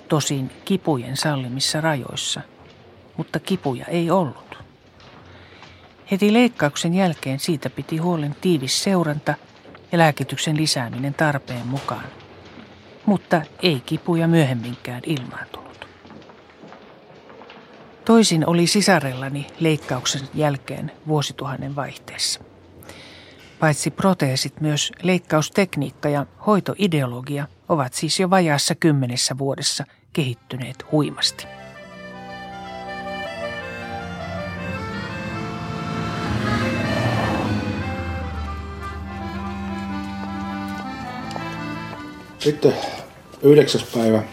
tosin 0.07 0.51
kipujen 0.65 1.17
sallimissa 1.17 1.81
rajoissa. 1.81 2.41
Mutta 3.17 3.39
kipuja 3.39 3.85
ei 3.85 4.11
ollut. 4.11 4.57
Heti 6.11 6.33
leikkauksen 6.33 6.93
jälkeen 6.93 7.39
siitä 7.39 7.69
piti 7.69 7.97
huolen 7.97 8.35
tiivis 8.41 8.83
seuranta 8.83 9.33
ja 9.91 9.97
lääkityksen 9.97 10.57
lisääminen 10.57 11.13
tarpeen 11.13 11.67
mukaan. 11.67 12.05
Mutta 13.05 13.41
ei 13.63 13.81
kipuja 13.85 14.27
myöhemminkään 14.27 15.01
ilmaantunut. 15.05 15.64
Toisin 18.05 18.49
oli 18.49 18.67
sisarellani 18.67 19.47
leikkauksen 19.59 20.21
jälkeen 20.33 20.91
vuosituhannen 21.07 21.75
vaihteessa. 21.75 22.39
Paitsi 23.59 23.91
proteesit, 23.91 24.61
myös 24.61 24.91
leikkaustekniikka 25.01 26.09
ja 26.09 26.25
hoitoideologia 26.47 27.47
ovat 27.69 27.93
siis 27.93 28.19
jo 28.19 28.29
vajaassa 28.29 28.75
kymmenessä 28.75 29.37
vuodessa 29.37 29.83
kehittyneet 30.13 30.91
huimasti. 30.91 31.47
Sitten 42.39 42.73
9. 43.43 43.81
päivä 43.93 44.23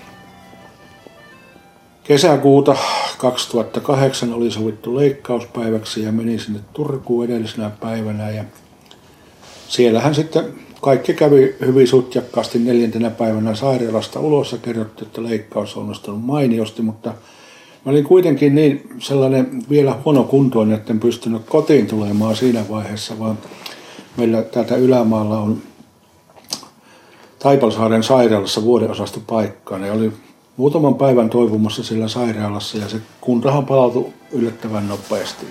kesäkuuta 2.05 2.77
2008 3.19 4.33
oli 4.33 4.51
sovittu 4.51 4.97
leikkauspäiväksi 4.97 6.03
ja 6.03 6.12
menin 6.12 6.41
sinne 6.41 6.61
Turkuun 6.73 7.25
edellisenä 7.25 7.71
päivänä. 7.81 8.31
Ja 8.31 8.45
siellähän 9.69 10.15
sitten 10.15 10.45
kaikki 10.81 11.15
kävi 11.15 11.55
hyvin 11.67 11.88
sutjakkaasti 11.88 12.59
neljäntenä 12.59 13.11
päivänä 13.11 13.55
sairaalasta 13.55 14.21
ulos 14.21 14.53
ja 14.53 14.59
kerrottiin, 14.59 15.07
että 15.07 15.23
leikkaus 15.23 15.77
on 15.77 15.83
onnistunut 15.83 16.25
mainiosti, 16.25 16.83
mutta 16.83 17.15
mä 17.85 17.93
olin 17.93 18.05
kuitenkin 18.05 18.55
niin 18.55 18.88
sellainen 18.99 19.62
vielä 19.71 19.99
huono 20.05 20.25
kuntoinen, 20.25 20.77
että 20.77 20.93
en 20.93 21.01
pystynyt 21.01 21.43
kotiin 21.49 21.87
tulemaan 21.87 22.37
siinä 22.37 22.65
vaiheessa, 22.71 23.19
vaan 23.19 23.38
meillä 24.17 24.43
täältä 24.43 24.77
ylämaalla 24.77 25.38
on 25.38 25.62
Taipalsaaren 27.38 28.03
sairaalassa 28.03 28.62
vuodeosastopaikkaa. 28.62 29.79
Ne 29.79 29.93
oli 29.93 30.12
muutaman 30.62 30.94
päivän 30.94 31.31
toipumassa 31.31 31.83
siellä 31.83 32.09
sairaalassa 32.09 32.79
ja 32.79 32.88
se 32.88 32.96
kuntahan 33.20 33.66
palautui 33.66 34.12
yllättävän 34.33 34.88
nopeasti. 34.88 35.46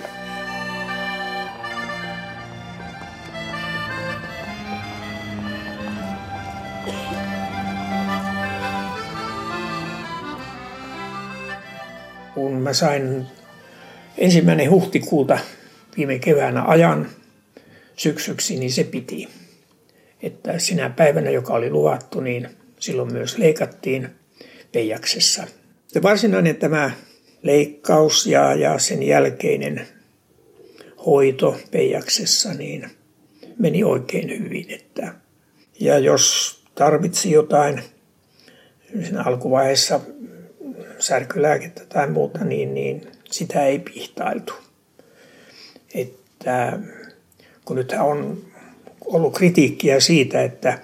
kun 12.34 12.54
mä 12.54 12.74
sain 12.74 13.26
ensimmäinen 14.18 14.72
huhtikuuta 14.72 15.40
viime 15.98 16.20
keväänä 16.20 16.64
ajan 16.64 17.08
syksyksi, 17.98 18.60
niin 18.60 18.72
se 18.72 18.84
piti. 18.84 19.28
Että 20.22 20.60
sinä 20.60 20.90
päivänä, 20.90 21.30
joka 21.30 21.54
oli 21.54 21.70
luvattu, 21.70 22.20
niin 22.22 22.50
silloin 22.80 23.14
myös 23.14 23.38
leikattiin 23.38 24.21
Peijaksessa. 24.72 25.48
Ja 25.96 26.02
varsinainen 26.02 26.56
tämä 26.56 26.92
leikkaus 27.44 28.28
ja, 28.28 28.54
ja 28.54 28.80
sen 28.80 29.04
jälkeinen 29.04 29.88
hoito 31.06 31.58
Peijaksessa, 31.72 32.54
niin 32.54 32.90
meni 33.60 33.84
oikein 33.84 34.44
hyvin. 34.44 34.66
Että, 34.70 35.16
ja 35.80 36.00
jos 36.00 36.58
tarvitsi 36.76 37.32
jotain 37.32 37.84
siinä 39.04 39.24
alkuvaiheessa 39.24 40.00
särkylääkettä 41.00 41.86
tai 41.90 42.08
muuta, 42.10 42.44
niin, 42.44 42.74
niin 42.74 43.08
sitä 43.32 43.66
ei 43.66 43.80
pihtailtu. 43.80 44.54
Että, 45.96 46.80
kun 47.66 47.76
nyt 47.76 47.94
on 48.00 48.46
ollut 49.06 49.34
kritiikkiä 49.34 50.00
siitä, 50.00 50.44
että, 50.44 50.80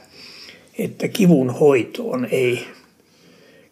että 0.78 1.08
kivun 1.08 1.50
hoitoon 1.50 2.28
ei 2.32 2.68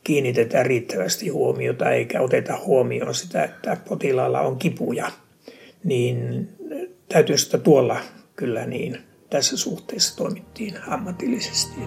kiinnitetä 0.06 0.64
riittävästi 0.64 1.30
huomiota 1.30 1.92
eikä 1.92 2.22
oteta 2.22 2.60
huomioon 2.66 3.16
sitä, 3.16 3.44
että 3.44 3.78
potilaalla 3.90 4.42
on 4.42 4.58
kipuja, 4.58 5.12
niin 5.84 6.50
täytyy 7.10 7.38
sitä 7.38 7.58
tuolla 7.58 8.02
kyllä 8.36 8.66
niin 8.66 8.98
tässä 9.30 9.58
suhteessa 9.58 10.18
toimittiin 10.18 10.74
ammatillisesti. 10.88 11.82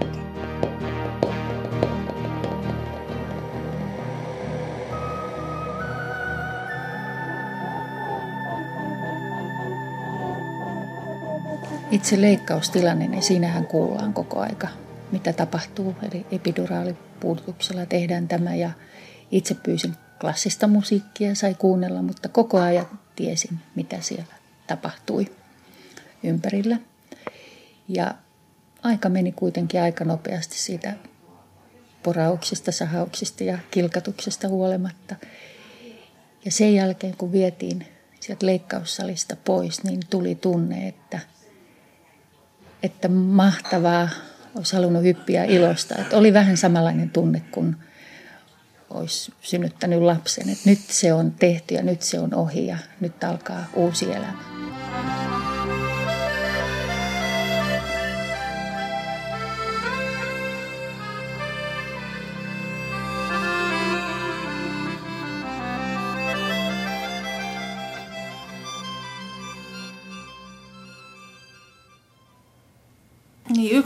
Itse 11.91 12.21
leikkaustilanne, 12.21 13.09
niin 13.09 13.23
siinähän 13.23 13.67
kuullaan 13.67 14.13
koko 14.13 14.41
aika, 14.41 14.69
mitä 15.13 15.33
tapahtuu. 15.33 15.97
Eli 16.03 16.27
epiduraalipuudutuksella 16.31 17.87
tehdään 17.87 18.29
tämä 18.29 18.55
ja 18.55 18.71
itse 19.31 19.55
pyysin 19.55 19.95
klassista 20.21 20.67
musiikkia, 20.67 21.35
sai 21.35 21.55
kuunnella, 21.55 22.03
mutta 22.03 22.29
koko 22.29 22.61
ajan 22.61 22.87
tiesin, 23.17 23.59
mitä 23.75 24.01
siellä 24.01 24.35
tapahtui 24.67 25.27
ympärillä. 26.23 26.79
Ja 27.89 28.15
aika 28.83 29.09
meni 29.09 29.33
kuitenkin 29.33 29.83
aika 29.83 30.05
nopeasti 30.05 30.59
siitä 30.59 30.95
porauksista, 32.03 32.73
sahauksista 32.73 33.45
ja 33.45 33.59
kilkatuksesta 33.71 34.49
huolimatta. 34.49 35.17
Ja 36.45 36.51
sen 36.51 36.75
jälkeen, 36.75 37.17
kun 37.17 37.33
vietiin 37.33 37.87
sieltä 38.21 38.47
leikkaussalista 38.47 39.37
pois, 39.45 39.85
niin 39.85 40.01
tuli 40.11 40.35
tunne, 40.35 40.89
että, 40.89 41.21
että 42.83 43.09
mahtavaa, 43.09 44.09
olisi 44.59 44.77
halunnut 44.77 45.03
hyppiä 45.03 45.45
ilosta. 45.45 45.95
Että 45.99 46.17
oli 46.17 46.33
vähän 46.33 46.57
samanlainen 46.57 47.11
tunne 47.11 47.43
kuin 47.51 47.77
olisi 48.91 49.33
synnyttänyt 49.41 50.01
lapsen. 50.03 50.49
Että 50.49 50.71
nyt 50.71 50.81
se 50.89 51.13
on 51.13 51.33
tehty 51.33 51.75
ja 51.75 51.83
nyt 51.83 52.03
se 52.03 52.21
on 52.21 52.35
ohi 52.35 52.67
ja 52.67 52.79
nyt 53.01 53.25
alkaa 53.25 53.65
uusi 53.75 54.13
elämä. 54.13 54.78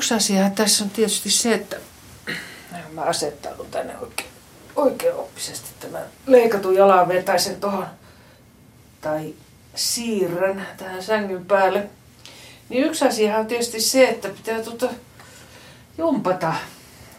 Yksi 0.03 0.15
asia 0.15 0.51
tässä 0.51 0.85
on 0.85 0.91
tietysti 0.91 1.31
se, 1.31 1.55
että 1.55 1.77
mä 2.95 3.03
asettaudun 3.03 3.67
tänne 3.71 3.99
oikein, 3.99 4.29
oikein 4.77 5.15
oppisesti 5.15 5.69
tämän 5.81 6.03
leikatun 6.27 6.75
jalan 6.75 7.09
vetäisen 7.09 7.61
tuohon 7.61 7.87
tai 9.01 9.35
siirrän 9.75 10.67
tähän 10.77 11.03
sängyn 11.03 11.47
päälle. 11.47 11.91
Niin 12.69 12.85
yksi 12.85 13.05
asia 13.05 13.39
on 13.39 13.47
tietysti 13.47 13.81
se, 13.81 14.09
että 14.09 14.29
pitää 14.29 14.63
tuota 14.63 14.89
jumpata 15.99 16.55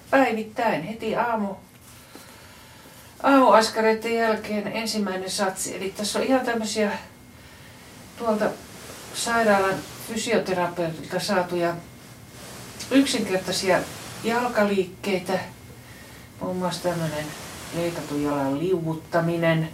päivittäin 0.10 0.84
heti 0.84 1.16
aamu, 1.16 1.56
aamuaskareiden 3.24 4.16
jälkeen 4.16 4.68
ensimmäinen 4.68 5.32
satsi. 5.32 5.76
Eli 5.76 5.94
tässä 5.98 6.20
on 6.20 6.26
ihan 6.26 6.46
tämmöisiä 6.46 6.92
tuolta 8.18 8.50
sairaalan 9.14 9.76
fysioterapeutilta 10.08 11.20
saatuja 11.20 11.76
yksinkertaisia 12.92 13.80
jalkaliikkeitä, 14.24 15.40
muun 16.42 16.58
muassa 16.58 16.84
tämmöinen 16.84 17.26
leikatun 17.76 18.24
jalan 18.24 18.60
liuuttaminen. 18.60 19.70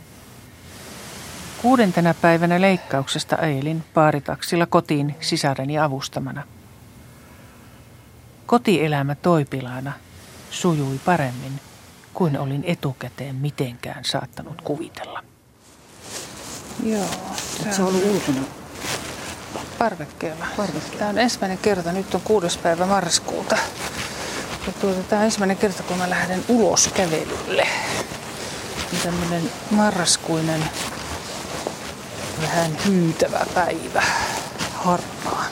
Kuudentena 1.61 2.13
päivänä 2.13 2.61
leikkauksesta 2.61 3.37
ajelin 3.41 3.83
paaritaksilla 3.93 4.65
kotiin 4.65 5.15
sisareni 5.21 5.79
avustamana. 5.79 6.43
Kotielämä 8.45 9.15
toipilaana 9.15 9.93
sujui 10.51 10.99
paremmin 11.05 11.59
kuin 12.13 12.39
olin 12.39 12.63
etukäteen 12.67 13.35
mitenkään 13.35 14.05
saattanut 14.05 14.61
kuvitella. 14.61 15.23
Joo. 16.83 17.05
Se 17.71 17.81
on 17.83 17.87
ollut 17.87 18.03
ulkona 18.05 18.58
parvekkeella. 19.79 20.45
parvekkeella. 20.57 20.97
Tämä 20.97 21.09
on 21.09 21.17
ensimmäinen 21.17 21.57
kerta, 21.57 21.91
nyt 21.91 22.15
on 22.15 22.21
kuudes 22.21 22.57
päivä 22.57 22.85
marraskuuta. 22.85 23.57
Ja 24.67 24.73
tuota, 24.81 25.03
tämä 25.03 25.19
on 25.19 25.25
ensimmäinen 25.25 25.57
kerta, 25.57 25.83
kun 25.83 25.97
mä 25.97 26.09
lähden 26.09 26.43
ulos 26.47 26.89
kävelylle. 26.93 27.67
Tämmöinen 29.03 29.51
marraskuinen, 29.71 30.63
vähän 32.41 32.77
hyytävä 32.85 33.45
päivä, 33.53 34.03
harmaa. 34.73 35.45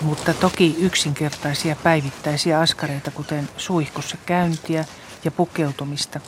Mutta 0.00 0.34
toki 0.34 0.76
yksinkertaisia 0.78 1.76
päivittäisiä 1.76 2.60
askareita, 2.60 3.10
kuten 3.10 3.48
suihkussa 3.56 4.16
käyntiä 4.26 4.84
ja 5.24 5.30
pukeutumista, 5.30 6.20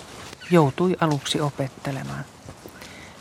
joutui 0.51 0.97
aluksi 1.01 1.41
opettelemaan. 1.41 2.25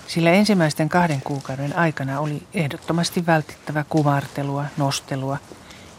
Sillä 0.07 0.31
ensimmäisten 0.31 0.89
kahden 0.89 1.21
kuukauden 1.21 1.77
aikana 1.77 2.19
oli 2.19 2.47
ehdottomasti 2.53 3.25
vältettävä 3.25 3.85
kumartelua, 3.89 4.65
nostelua 4.77 5.37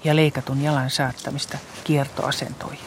ja 0.05 0.17
leikatun 0.17 0.63
jalan 0.63 0.91
saattamista 0.91 1.59
kiertoasentoihin. 1.85 2.87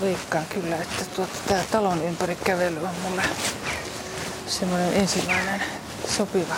Veikkaan 0.00 0.44
kyllä, 0.46 0.76
että 0.76 1.04
tuota, 1.16 1.32
tämä 1.48 1.62
talon 1.72 2.02
ympäri 2.02 2.36
kävely 2.44 2.84
on 2.84 2.94
mulle 3.02 3.22
semmoinen 4.46 4.94
ensimmäinen 4.94 5.62
sopiva 6.08 6.54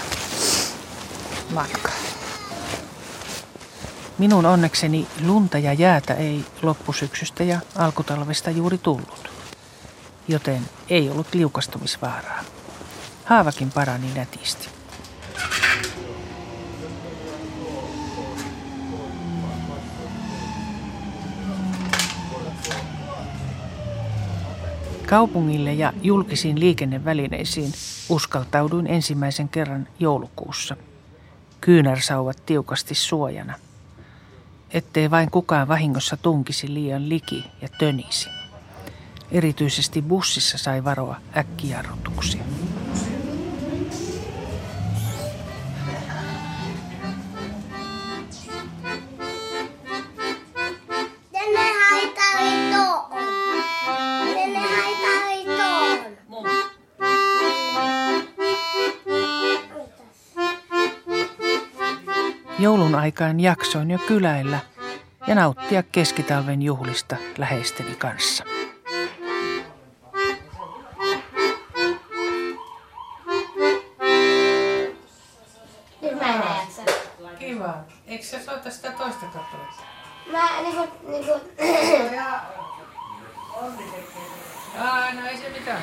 matka. 1.54 1.90
Minun 4.18 4.46
onnekseni 4.46 5.06
lunta 5.24 5.58
ja 5.58 5.72
jäätä 5.72 6.14
ei 6.14 6.44
loppusyksystä 6.62 7.44
ja 7.44 7.60
alkutalvesta 7.74 8.50
juuri 8.50 8.78
tullut 8.78 9.35
joten 10.28 10.62
ei 10.88 11.10
ollut 11.10 11.34
liukastumisvaaraa. 11.34 12.44
Haavakin 13.24 13.70
parani 13.70 14.14
nätisti. 14.14 14.68
Kaupungille 25.06 25.72
ja 25.72 25.92
julkisiin 26.02 26.60
liikennevälineisiin 26.60 27.72
uskaltauduin 28.08 28.86
ensimmäisen 28.86 29.48
kerran 29.48 29.88
joulukuussa. 29.98 30.76
Kyynärsauvat 31.60 32.46
tiukasti 32.46 32.94
suojana. 32.94 33.54
Ettei 34.70 35.10
vain 35.10 35.30
kukaan 35.30 35.68
vahingossa 35.68 36.16
tunkisi 36.16 36.74
liian 36.74 37.08
liki 37.08 37.44
ja 37.62 37.68
tönisi. 37.78 38.35
Erityisesti 39.30 40.02
bussissa 40.02 40.58
sai 40.58 40.84
varoa 40.84 41.16
äkkijarrutuksia. 41.36 42.42
Joulun 62.58 62.94
aikaan 62.94 63.40
jaksoin 63.40 63.90
jo 63.90 63.98
kyläillä 63.98 64.58
ja 65.26 65.34
nauttia 65.34 65.82
keskitalven 65.82 66.62
juhlista 66.62 67.16
läheisteni 67.38 67.94
kanssa. 67.94 68.55
Toista 79.32 79.38
kappaletta? 79.38 79.82
Mä 80.32 80.62
niinku... 80.62 80.88
niinku... 81.08 81.32
Aa, 84.78 85.12
no 85.12 85.26
ei 85.26 85.36
se 85.36 85.48
mitään. 85.48 85.82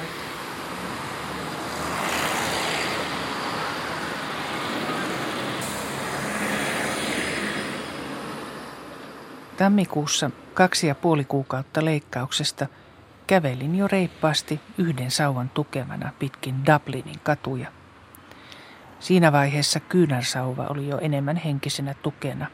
Tammikuussa 9.58 10.32
kaksi 10.54 10.88
ja 10.88 10.96
puoli 10.96 11.26
kuukautta 11.26 11.86
leikkauksesta 11.86 12.68
kävelin 13.28 13.76
jo 13.76 13.88
reippaasti 13.88 14.60
yhden 14.78 15.12
sauvan 15.12 15.50
tukemana 15.50 16.12
pitkin 16.20 16.66
Dublinin 16.66 17.20
katuja– 17.24 17.72
Siinä 19.04 19.32
vaiheessa 19.32 19.80
kyynärsauva 19.80 20.68
oli 20.70 20.88
jo 20.88 20.98
enemmän 21.00 21.36
henkisenä 21.36 21.94
tukena 21.94 22.48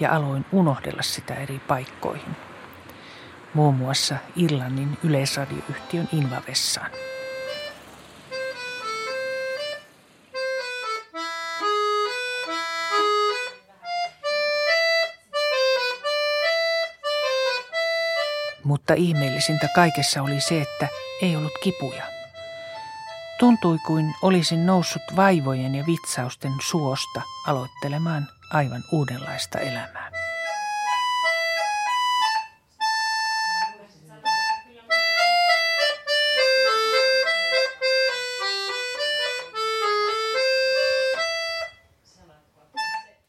ja 0.00 0.12
aloin 0.12 0.44
unohdella 0.52 1.02
sitä 1.02 1.34
eri 1.34 1.58
paikkoihin. 1.58 2.36
Muun 3.54 3.74
muassa 3.74 4.16
Irlannin 4.36 4.98
yleisradioyhtiön 5.04 6.08
invavessaan. 6.12 6.90
Mutta 18.64 18.94
ihmeellisintä 18.94 19.68
kaikessa 19.74 20.22
oli 20.22 20.40
se, 20.40 20.62
että 20.62 20.88
ei 21.22 21.36
ollut 21.36 21.58
kipuja. 21.62 22.02
Tuntui 23.38 23.78
kuin 23.86 24.14
olisin 24.22 24.66
noussut 24.66 25.02
vaivojen 25.16 25.74
ja 25.74 25.86
vitsausten 25.86 26.52
suosta 26.60 27.22
aloittelemaan 27.46 28.28
aivan 28.50 28.84
uudenlaista 28.92 29.58
elämää. 29.58 30.10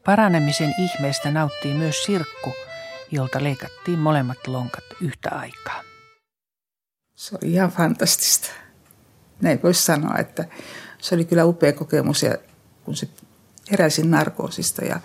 Paranemisen 0.06 0.74
ihmeestä 0.78 1.32
nauttii 1.32 1.74
myös 1.74 2.04
Sirkku, 2.04 2.54
jolta 3.12 3.44
leikattiin 3.44 4.00
molemmat 4.00 4.48
lonkat 4.48 4.84
yhtä 5.02 5.30
aikaa. 5.30 5.82
Se 7.16 7.36
oli 7.36 7.54
ihan 7.54 7.72
fantastista. 7.72 8.48
Näin 9.42 9.60
voisi 9.64 9.84
sanoa, 9.84 10.18
että 10.18 10.46
se 11.02 11.16
oli 11.16 11.26
kyllä 11.26 11.46
upea 11.46 11.74
kokemus 11.74 12.24
ja 12.24 12.38
kun 12.84 12.96
se 12.96 13.10
heräsin 13.72 14.12
narkoosista 14.12 14.86
ja 14.86 15.00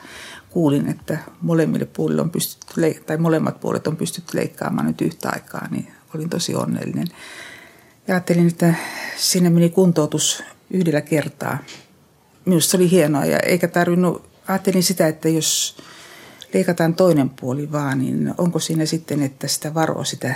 kuulin, 0.51 0.89
että 0.89 1.19
molemmille 1.41 1.87
puolille 1.87 2.23
on 2.23 2.31
pystytty, 2.31 3.03
tai 3.07 3.17
molemmat 3.17 3.61
puolet 3.61 3.87
on 3.87 3.97
pystytty 3.97 4.37
leikkaamaan 4.37 4.87
nyt 4.87 5.01
yhtä 5.01 5.31
aikaa, 5.33 5.69
niin 5.71 5.93
olin 6.15 6.31
tosi 6.31 6.55
onnellinen. 6.55 7.07
Ja 8.09 8.15
ajattelin, 8.15 8.49
että 8.49 8.75
sinne 9.17 9.51
meni 9.51 9.71
kuntoutus 9.71 10.43
yhdellä 10.71 11.01
kertaa. 11.01 11.59
Minusta 12.45 12.71
se 12.71 12.77
oli 12.77 12.91
hienoa 12.91 13.25
ja 13.25 13.39
eikä 13.39 13.69
tarvinnut 13.69 14.31
ajattelin 14.49 14.83
sitä, 14.83 15.09
että 15.09 15.29
jos 15.29 15.77
leikataan 16.55 16.95
toinen 16.95 17.31
puoli 17.31 17.73
vaan, 17.73 17.99
niin 17.99 18.35
onko 18.39 18.59
siinä 18.59 18.87
sitten, 18.87 19.23
että 19.23 19.49
sitä 19.49 19.75
varoo 19.75 20.05
sitä, 20.05 20.35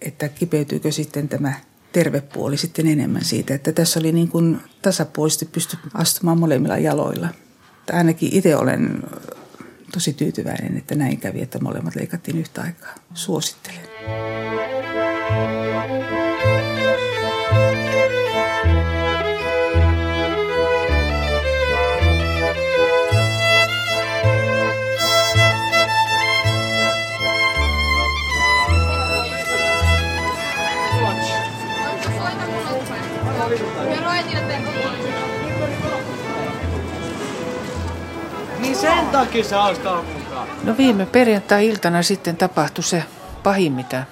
että 0.00 0.28
kipeytyykö 0.28 0.92
sitten 0.92 1.28
tämä 1.28 1.52
terve 1.92 2.20
puoli 2.20 2.56
sitten 2.56 2.86
enemmän 2.86 3.24
siitä. 3.24 3.54
Että 3.54 3.72
tässä 3.72 4.00
oli 4.00 4.12
niin 4.12 4.28
kuin 4.28 4.60
tasapuolisesti 4.82 5.44
pysty 5.44 5.76
astumaan 5.94 6.38
molemmilla 6.38 6.78
jaloilla. 6.78 7.28
Ainakin 7.92 8.28
itse 8.32 8.56
olen 8.56 9.02
tosi 9.92 10.12
tyytyväinen, 10.12 10.76
että 10.76 10.94
näin 10.94 11.18
kävi, 11.18 11.42
että 11.42 11.60
molemmat 11.60 11.96
leikattiin 11.96 12.38
yhtä 12.38 12.62
aikaa. 12.62 12.94
Suosittelen. 13.14 13.82
Sen 38.82 39.06
takia 39.06 39.44
sä 39.44 39.62
ostaa 39.62 40.02
mukaan. 40.02 40.48
No 40.64 40.76
viime 40.76 41.06
perjantai-iltana 41.06 42.02
sitten 42.02 42.36
tapahtui 42.36 42.84
se 42.84 43.04
pahin, 43.42 43.72
mitä 43.72 44.04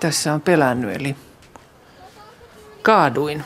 tässä 0.00 0.34
on 0.34 0.40
pelännyt, 0.40 0.96
eli 0.96 1.16
kaaduin. 2.82 3.44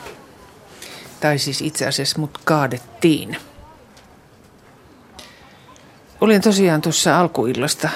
Tai 1.19 1.37
siis 1.37 1.61
itse 1.61 1.87
asiassa 1.87 2.19
mut 2.19 2.37
kaadettiin. 2.45 3.37
Olin 6.21 6.41
tosiaan 6.41 6.81
tuossa 6.81 7.19
alkuillasta 7.19 7.89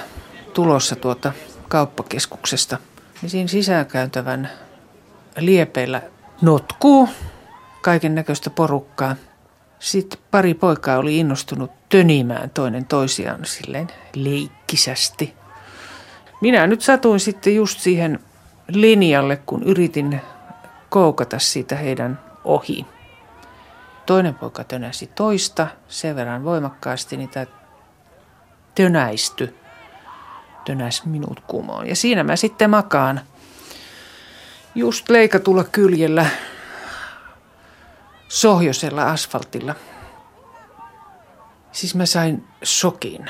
tulossa 0.53 0.95
tuota 0.95 1.31
kauppakeskuksesta. 1.67 2.77
Ja 3.23 3.29
siinä 3.29 3.47
sisäänkäyntävän 3.47 4.49
liepeillä 5.37 6.01
notkuu 6.41 7.09
kaiken 7.81 8.15
näköistä 8.15 8.49
porukkaa. 8.49 9.15
Sitten 9.86 10.19
pari 10.31 10.53
poikaa 10.53 10.97
oli 10.97 11.17
innostunut 11.17 11.71
tönimään 11.89 12.49
toinen 12.49 12.86
toisiaan 12.86 13.45
silleen 13.45 13.88
leikkisästi. 14.15 15.33
Minä 16.41 16.67
nyt 16.67 16.81
satuin 16.81 17.19
sitten 17.19 17.55
just 17.55 17.79
siihen 17.79 18.19
linjalle, 18.67 19.36
kun 19.45 19.63
yritin 19.63 20.21
koukata 20.89 21.39
siitä 21.39 21.75
heidän 21.75 22.19
ohi. 22.43 22.86
Toinen 24.05 24.36
poika 24.36 24.63
tönäsi 24.63 25.07
toista 25.15 25.67
sen 25.88 26.15
verran 26.15 26.43
voimakkaasti, 26.43 27.29
tämä 27.31 27.45
tönäisty 28.75 29.55
tönäs 30.65 31.05
minut 31.05 31.39
kumoon. 31.47 31.88
Ja 31.88 31.95
siinä 31.95 32.23
mä 32.23 32.36
sitten 32.36 32.69
makaan 32.69 33.21
just 34.75 35.09
leikatulla 35.09 35.63
kyljellä 35.63 36.25
sohjosella 38.28 39.11
asfaltilla. 39.11 39.76
Siis 41.71 41.95
mä 41.95 42.05
sain 42.05 42.47
sokin, 42.63 43.30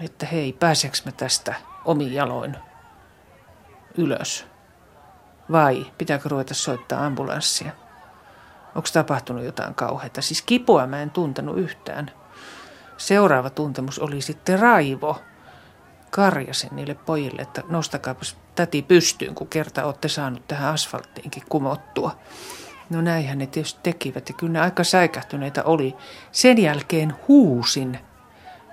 että 0.00 0.26
hei, 0.26 0.52
pääseks 0.52 1.04
mä 1.04 1.12
tästä 1.12 1.54
omin 1.84 2.14
jaloin 2.14 2.56
ylös? 3.98 4.46
Vai 5.52 5.86
pitääkö 5.98 6.28
ruveta 6.28 6.54
soittaa 6.54 7.06
ambulanssia? 7.06 7.72
Onko 8.74 8.88
tapahtunut 8.92 9.44
jotain 9.44 9.74
kauheata? 9.74 10.22
Siis 10.22 10.42
kipua 10.42 10.86
mä 10.86 11.02
en 11.02 11.10
tuntenut 11.10 11.58
yhtään. 11.58 12.10
Seuraava 12.96 13.50
tuntemus 13.50 13.98
oli 13.98 14.20
sitten 14.20 14.58
raivo. 14.58 15.18
Karjasin 16.10 16.76
niille 16.76 16.94
pojille, 16.94 17.42
että 17.42 17.62
nostakaapas 17.68 18.36
täti 18.54 18.82
pystyyn, 18.82 19.34
kun 19.34 19.48
kerta 19.48 19.84
olette 19.84 20.08
saanut 20.08 20.48
tähän 20.48 20.74
asfalttiinkin 20.74 21.42
kumottua. 21.48 22.18
No 22.92 23.00
näinhän 23.00 23.38
ne 23.38 23.46
tietysti 23.46 23.80
tekivät 23.82 24.28
ja 24.28 24.34
kyllä 24.34 24.52
ne 24.52 24.60
aika 24.60 24.84
säikähtyneitä 24.84 25.62
oli. 25.64 25.96
Sen 26.32 26.58
jälkeen 26.58 27.14
huusin 27.28 27.98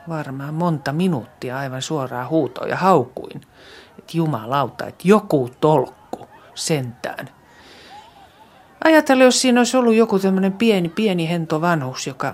varmaan 0.09 0.53
monta 0.53 0.93
minuuttia 0.93 1.57
aivan 1.57 1.81
suoraan 1.81 2.29
huutoa 2.29 2.67
ja 2.67 2.75
haukuin. 2.75 3.41
Että 3.99 4.17
jumalauta, 4.17 4.87
että 4.87 5.07
joku 5.07 5.49
tolkku 5.61 6.27
sentään. 6.55 7.29
Ajatella, 8.83 9.23
jos 9.23 9.41
siinä 9.41 9.59
olisi 9.59 9.77
ollut 9.77 9.95
joku 9.95 10.19
tämmöinen 10.19 10.53
pieni, 10.53 10.89
pieni 10.89 11.29
hento 11.29 11.61
vanhus, 11.61 12.07
joka 12.07 12.33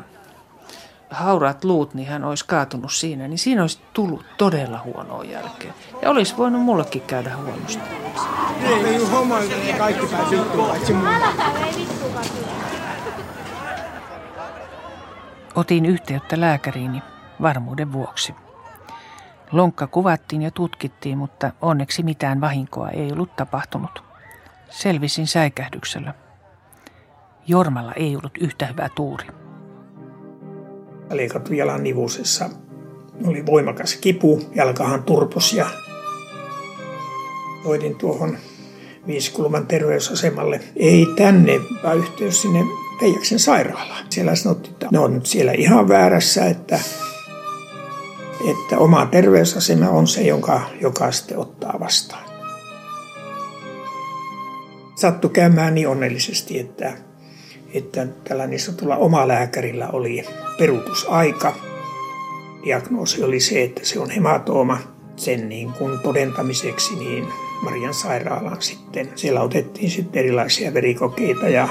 hauraat 1.10 1.64
luut, 1.64 1.94
niin 1.94 2.08
hän 2.08 2.24
olisi 2.24 2.46
kaatunut 2.48 2.94
siinä, 2.94 3.28
niin 3.28 3.38
siinä 3.38 3.62
olisi 3.62 3.80
tullut 3.94 4.26
todella 4.38 4.82
huonoa 4.86 5.24
jälkeen. 5.24 5.74
Ja 6.02 6.10
olisi 6.10 6.38
voinut 6.38 6.62
mullekin 6.62 7.02
käydä 7.02 7.38
huonosti. 7.38 7.80
Otin 15.56 15.86
yhteyttä 15.86 16.40
lääkäriini 16.40 17.04
varmuuden 17.42 17.94
vuoksi. 17.94 18.36
Lonkka 19.52 19.88
kuvattiin 19.88 20.42
ja 20.42 20.52
tutkittiin, 20.52 21.18
mutta 21.18 21.52
onneksi 21.62 22.04
mitään 22.04 22.42
vahinkoa 22.42 22.90
ei 22.90 23.12
ollut 23.12 23.36
tapahtunut. 23.36 24.04
Selvisin 24.70 25.28
säikähdyksellä. 25.28 26.14
Jormalla 27.48 27.94
ei 27.94 28.16
ollut 28.16 28.38
yhtä 28.38 28.66
hyvä 28.66 28.90
tuuri 28.96 29.45
leikattu 31.12 31.54
jalan 31.54 31.84
nivusessa. 31.84 32.50
Oli 33.26 33.46
voimakas 33.46 33.96
kipu, 33.96 34.42
jalkahan 34.56 35.04
turpos 35.04 35.54
ja 35.54 35.66
soitin 37.64 37.96
tuohon 37.96 38.38
Viiskulman 39.08 39.68
terveysasemalle. 39.68 40.62
Ei 40.76 41.08
tänne, 41.16 41.60
vaan 41.84 41.98
yhteys 41.98 42.42
sinne 42.42 42.64
Peijaksen 43.00 43.40
sairaalaan. 43.40 44.06
Siellä 44.10 44.36
sanottiin, 44.36 44.74
että 44.74 44.88
ne 44.92 45.00
on 45.00 45.14
nyt 45.14 45.26
siellä 45.26 45.52
ihan 45.52 45.88
väärässä, 45.88 46.46
että, 46.46 46.80
että 48.52 48.78
oma 48.78 49.06
terveysasema 49.06 49.90
on 49.90 50.08
se, 50.08 50.22
jonka, 50.22 50.62
joka 50.82 51.12
sitten 51.12 51.38
ottaa 51.38 51.80
vastaan. 51.80 52.26
Sattu 54.96 55.30
käymään 55.30 55.76
niin 55.76 55.88
onnellisesti, 55.88 56.60
että 56.60 56.98
että 57.78 58.08
tällä 58.24 58.48
niin 58.48 58.60
sanotulla 58.60 58.98
omalääkärillä 58.98 59.88
oli 59.88 60.26
peruutusaika. 60.58 61.56
Diagnoosi 62.66 63.24
oli 63.24 63.40
se, 63.40 63.64
että 63.64 63.86
se 63.86 64.00
on 64.00 64.10
hematooma. 64.10 64.78
Sen 65.16 65.50
niin 65.50 65.72
kuin 65.72 66.00
todentamiseksi 66.00 66.96
niin 66.96 67.28
Marian 67.64 67.94
sairaalaan 67.94 68.62
sitten. 68.62 69.10
Siellä 69.16 69.42
otettiin 69.42 69.90
sitten 69.90 70.20
erilaisia 70.20 70.74
verikokeita 70.74 71.50
ja 71.50 71.70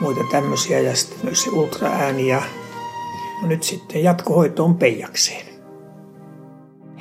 muita 0.00 0.20
tämmöisiä 0.30 0.80
ja 0.80 0.96
sitten 0.96 1.18
myös 1.22 1.42
se 1.42 1.50
ultraääni 1.50 2.28
ja 2.28 2.42
no 3.42 3.48
nyt 3.48 3.62
sitten 3.62 4.02
jatkohoito 4.02 4.64
on 4.64 4.74
peijakseen. 4.74 5.46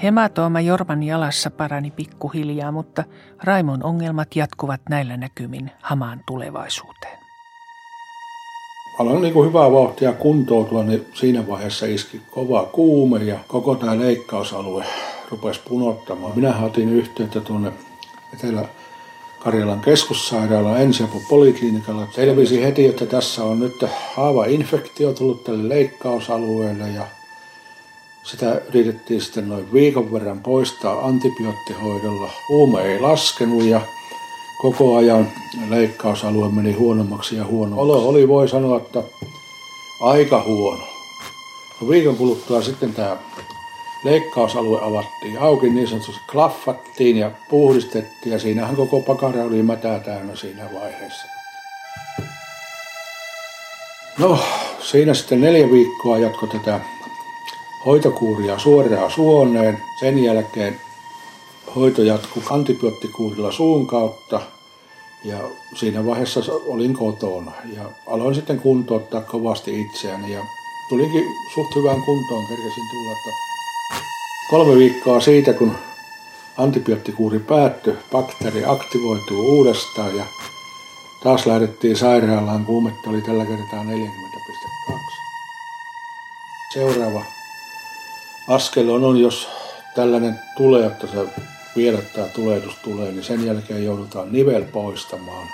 Hematooma 0.04 0.62
Jorman 0.62 1.04
jalassa 1.04 1.52
parani 1.52 1.92
pikkuhiljaa, 1.92 2.72
mutta 2.72 3.04
Raimon 3.44 3.84
ongelmat 3.84 4.36
jatkuvat 4.36 4.82
näillä 4.90 5.18
näkymin 5.18 5.72
hamaan 5.82 6.22
tulevaisuuteen 6.28 7.23
aloin 9.00 9.22
niin 9.22 9.46
hyvää 9.46 9.72
vauhtia 9.72 10.14
kuntoutua, 10.14 10.84
niin 10.84 11.06
siinä 11.14 11.48
vaiheessa 11.48 11.86
iski 11.86 12.22
kova 12.32 12.70
kuume 12.72 13.24
ja 13.24 13.40
koko 13.48 13.76
tämä 13.76 14.00
leikkausalue 14.00 14.86
rupesi 15.32 15.62
punottamaan. 15.70 16.36
Minä 16.36 16.60
otin 16.60 16.90
yhteyttä 16.90 17.42
tuonne 17.42 17.72
Etelä-Karjalan 18.34 19.82
keskussairaalan 19.82 20.82
ensiapupoliklinikalla. 20.82 22.08
Selvisi 22.16 22.64
heti, 22.64 22.86
että 22.86 23.06
tässä 23.06 23.44
on 23.44 23.60
nyt 23.60 23.86
haava-infektio 24.16 25.14
tullut 25.14 25.44
tälle 25.44 25.70
leikkausalueelle 25.70 26.90
ja 26.90 27.08
sitä 28.24 28.62
yritettiin 28.70 29.22
sitten 29.22 29.50
noin 29.50 29.74
viikon 29.74 30.12
verran 30.14 30.40
poistaa 30.40 31.06
antibioottihoidolla. 31.06 32.32
Huume 32.50 32.82
ei 32.82 33.00
laskenut 33.00 33.64
ja 33.64 33.82
koko 34.64 34.96
ajan 34.96 35.32
leikkausalue 35.70 36.50
meni 36.50 36.74
huonommaksi 36.74 37.36
ja 37.36 37.46
huono. 37.46 37.80
Olo 37.80 38.08
oli, 38.08 38.28
voi 38.28 38.50
sanoa, 38.50 38.78
että 38.78 39.04
aika 40.02 40.44
huono. 40.44 40.84
No 41.82 41.90
viikon 41.90 42.16
kuluttua 42.16 42.62
sitten 42.62 42.94
tämä 42.94 43.18
leikkausalue 44.04 44.80
avattiin 44.82 45.40
auki, 45.40 45.70
niin 45.70 45.88
sanotusti 45.88 46.22
klaffattiin 46.32 47.18
ja 47.18 47.32
puhdistettiin 47.50 48.34
ja 48.34 48.40
siinähän 48.40 48.76
koko 48.76 49.02
pakara 49.02 49.44
oli 49.44 49.64
mätää 49.64 50.00
täynnä 50.00 50.36
siinä 50.36 50.70
vaiheessa. 50.74 51.28
No, 54.20 54.40
siinä 54.80 55.14
sitten 55.14 55.42
neljä 55.42 55.72
viikkoa 55.72 56.18
jatko 56.18 56.48
tätä 56.48 56.80
hoitokuuria 57.86 58.60
suoraan 58.60 59.12
suoneen. 59.12 59.78
Sen 60.00 60.24
jälkeen 60.24 60.80
hoito 61.76 62.04
jatkui 62.04 62.44
antibioottikuurilla 62.50 63.52
suun 63.52 63.88
kautta 63.88 64.42
ja 65.24 65.38
siinä 65.76 66.06
vaiheessa 66.06 66.42
olin 66.66 66.94
kotona 66.94 67.52
ja 67.78 67.84
aloin 68.08 68.36
sitten 68.36 68.60
kuntouttaa 68.60 69.22
kovasti 69.22 69.82
itseäni 69.82 70.34
ja 70.34 70.42
tulinkin 70.90 71.24
suht 71.54 71.76
hyvään 71.76 72.02
kuntoon, 72.02 72.48
kerkesin 72.48 72.90
tulla. 72.92 73.12
Että 73.12 73.30
kolme 74.50 74.76
viikkoa 74.76 75.20
siitä, 75.20 75.54
kun 75.54 75.76
antibioottikuuri 76.58 77.40
päättyi, 77.40 77.98
bakteeri 78.12 78.66
aktivoituu 78.66 79.58
uudestaan 79.58 80.18
ja 80.18 80.26
taas 81.24 81.46
lähdettiin 81.46 81.96
sairaalaan. 81.96 82.66
Kuumetta 82.66 83.10
oli 83.10 83.22
tällä 83.22 83.46
kertaa 83.46 83.84
40,2. 83.84 85.00
Seuraava 86.74 87.26
askel 88.48 88.90
on, 88.90 89.04
on, 89.04 89.18
jos 89.18 89.48
tällainen 89.96 90.40
tulee, 90.58 90.86
että 90.86 91.08
se 91.08 91.18
vielä 91.76 92.02
tämä 92.02 92.28
tulehdus 92.28 92.76
tulee, 92.76 93.12
niin 93.12 93.24
sen 93.24 93.46
jälkeen 93.46 93.86
joudutaan 93.86 94.32
nivel 94.32 94.64
poistamaan. 94.64 95.48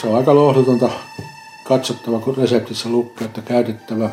Se 0.00 0.06
on 0.06 0.16
aika 0.16 0.34
lohdutonta 0.34 0.90
katsottava, 1.64 2.18
kun 2.18 2.36
reseptissä 2.36 2.88
lukee, 2.88 3.24
että 3.24 3.42
käytettävä 3.42 4.10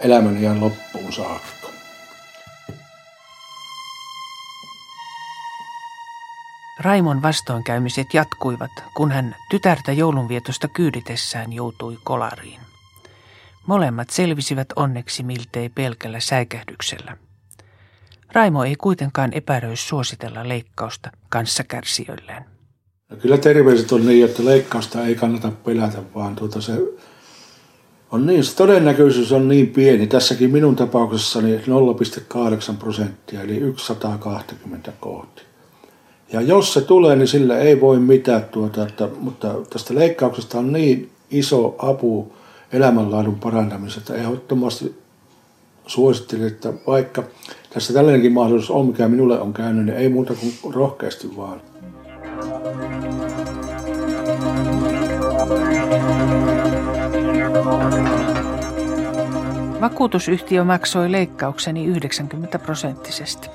elämän 0.00 0.36
iän 0.36 0.60
loppuun 0.60 1.12
saakka. 1.12 1.68
Raimon 6.80 7.22
vastoinkäymiset 7.22 8.14
jatkuivat, 8.14 8.70
kun 8.94 9.12
hän 9.12 9.36
tytärtä 9.48 9.92
joulunvietosta 9.92 10.68
kyyditessään 10.68 11.52
joutui 11.52 11.98
kolariin. 12.04 12.63
Molemmat 13.66 14.10
selvisivät 14.10 14.68
onneksi 14.76 15.22
miltei 15.22 15.68
pelkällä 15.68 16.20
säikähdyksellä. 16.20 17.16
Raimo 18.32 18.64
ei 18.64 18.76
kuitenkaan 18.76 19.32
epäröi 19.32 19.76
suositella 19.76 20.48
leikkausta 20.48 21.10
kanssakärsijöilleen. 21.28 22.44
No 23.10 23.16
kyllä 23.16 23.38
terveiset 23.38 23.92
on 23.92 24.06
niin, 24.06 24.24
että 24.24 24.44
leikkausta 24.44 25.06
ei 25.06 25.14
kannata 25.14 25.52
pelätä, 25.64 25.98
vaan 26.14 26.36
tuota 26.36 26.60
se 26.60 26.72
on 28.10 28.26
niin, 28.26 28.44
se 28.44 28.56
todennäköisyys 28.56 29.32
on 29.32 29.48
niin 29.48 29.66
pieni. 29.66 30.06
Tässäkin 30.06 30.50
minun 30.50 30.76
tapauksessani 30.76 31.56
0,8 31.56 31.64
prosenttia, 32.78 33.42
eli 33.42 33.74
120 33.76 34.92
kohti. 35.00 35.42
Ja 36.32 36.40
jos 36.40 36.72
se 36.72 36.80
tulee, 36.80 37.16
niin 37.16 37.28
sillä 37.28 37.58
ei 37.58 37.80
voi 37.80 37.98
mitään, 37.98 38.44
tuota, 38.44 38.82
että, 38.82 39.08
mutta 39.20 39.54
tästä 39.70 39.94
leikkauksesta 39.94 40.58
on 40.58 40.72
niin 40.72 41.10
iso 41.30 41.74
apu 41.78 42.32
elämänlaadun 42.74 43.40
parantamisesta. 43.40 44.14
Ehdottomasti 44.14 44.98
suosittelen, 45.86 46.46
että 46.46 46.72
vaikka 46.86 47.22
tässä 47.70 47.92
tällainenkin 47.92 48.32
mahdollisuus 48.32 48.70
on, 48.70 48.86
mikä 48.86 49.08
minulle 49.08 49.40
on 49.40 49.52
käynyt, 49.52 49.86
niin 49.86 49.98
ei 49.98 50.08
muuta 50.08 50.34
kuin 50.34 50.74
rohkeasti 50.74 51.36
vaan. 51.36 51.60
Vakuutusyhtiö 59.80 60.64
maksoi 60.64 61.12
leikkaukseni 61.12 61.84
90 61.84 62.58
prosenttisesti. 62.58 63.48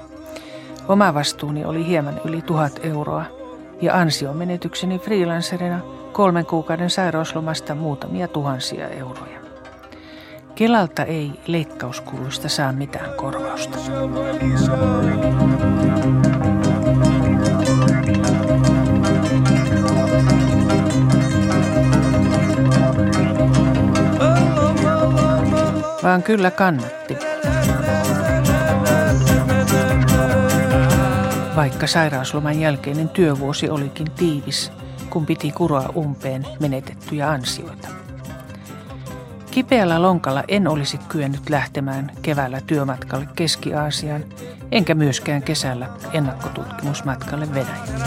Oma 0.88 1.14
vastuuni 1.14 1.66
oli 1.66 1.88
hieman 1.88 2.22
yli 2.26 2.42
tuhat 2.42 2.80
euroa 2.84 3.26
ja 3.82 3.98
ansiomenetykseni 3.98 5.00
freelancerina 5.00 5.99
kolmen 6.12 6.46
kuukauden 6.46 6.90
sairauslomasta 6.90 7.76
muutamia 7.76 8.28
tuhansia 8.28 8.88
euroja. 8.88 9.40
Kelalta 10.56 11.04
ei 11.04 11.32
leikkauskuluista 11.48 12.50
saa 12.50 12.72
mitään 12.72 13.14
korvausta. 13.14 13.78
Vaan 26.04 26.24
kyllä 26.24 26.52
kannatti. 26.52 27.18
Vaikka 31.56 31.88
sairausloman 31.88 32.60
jälkeinen 32.60 33.10
työvuosi 33.10 33.70
olikin 33.70 34.12
tiivis, 34.12 34.72
kun 35.10 35.26
piti 35.26 35.52
kuroa 35.52 35.90
umpeen 35.96 36.46
menetettyjä 36.60 37.30
ansioita. 37.30 37.88
Kipeällä 39.52 40.02
lonkalla 40.02 40.44
en 40.48 40.68
olisi 40.68 40.98
kyennyt 40.98 41.50
lähtemään 41.50 42.12
keväällä 42.22 42.62
työmatkalle 42.62 43.28
Keski-Aasiaan, 43.36 44.26
enkä 44.72 44.96
myöskään 44.96 45.44
kesällä 45.44 45.90
ennakkotutkimusmatkalle 46.14 47.48
Venäjälle. 47.54 48.00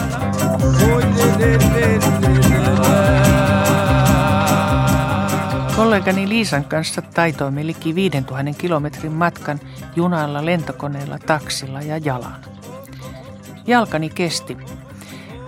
Kollegani 5.77 6.29
Liisan 6.29 6.65
kanssa 6.65 7.03
taitoimme 7.03 7.67
liki 7.67 7.95
5000 7.95 8.53
kilometrin 8.59 9.13
matkan 9.13 9.61
junalla, 9.97 10.45
lentokoneella, 10.45 11.19
taksilla 11.19 11.83
ja 11.83 11.97
jalan. 11.97 12.37
Jalkani 13.67 14.11
kesti. 14.11 14.57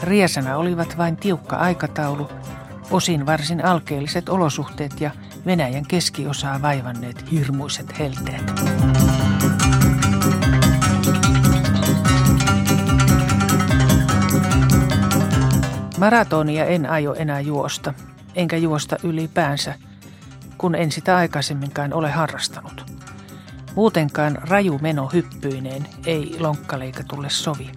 Riesana 0.03 0.57
olivat 0.57 0.99
vain 0.99 1.17
tiukka 1.17 1.57
aikataulu, 1.57 2.31
osin 2.91 3.27
varsin 3.27 3.65
alkeelliset 3.65 4.29
olosuhteet 4.29 5.01
ja 5.01 5.11
Venäjän 5.47 5.87
keskiosaa 5.89 6.63
vaivanneet 6.63 7.31
hirmuiset 7.31 7.99
helteet. 7.99 8.53
Maratonia 15.99 16.65
en 16.65 16.91
aio 16.91 17.15
enää 17.15 17.41
juosta, 17.41 17.95
enkä 18.35 18.57
juosta 18.57 18.97
ylipäänsä, 19.03 19.75
kun 20.59 20.75
en 20.75 20.93
sitä 20.93 21.17
aikaisemminkaan 21.17 21.93
ole 21.93 22.11
harrastanut. 22.11 22.87
Muutenkaan 23.75 24.39
raju 24.49 24.79
meno 24.83 25.07
hyppyineen 25.07 25.87
ei 26.07 26.37
lonkkaleikatulle 26.39 27.31
sovi. 27.31 27.71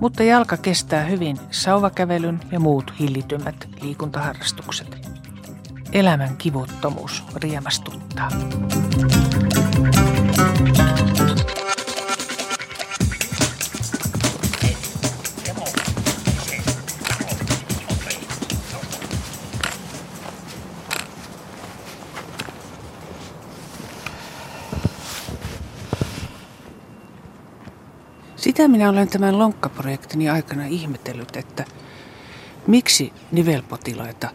Mutta 0.00 0.22
jalka 0.22 0.56
kestää 0.56 1.04
hyvin 1.04 1.38
sauvakävelyn 1.50 2.40
ja 2.52 2.60
muut 2.60 2.92
hillitymät 3.00 3.68
liikuntaharrastukset. 3.82 5.08
Elämän 5.92 6.36
kivuttomuus 6.36 7.24
riemastuttaa. 7.36 8.28
Sitä 28.38 28.68
minä 28.68 28.88
olen 28.88 29.08
tämän 29.08 29.38
lonkkaprojektini 29.38 30.30
aikana 30.30 30.66
ihmetellyt, 30.66 31.36
että 31.36 31.64
miksi 32.66 33.12
nivelpotilaita 33.32 34.28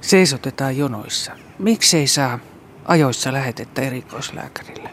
seisotetaan 0.00 0.76
jonoissa. 0.76 1.32
Miksi 1.58 1.96
ei 1.96 2.06
saa 2.06 2.38
ajoissa 2.84 3.32
lähetettä 3.32 3.82
erikoislääkärille? 3.82 4.90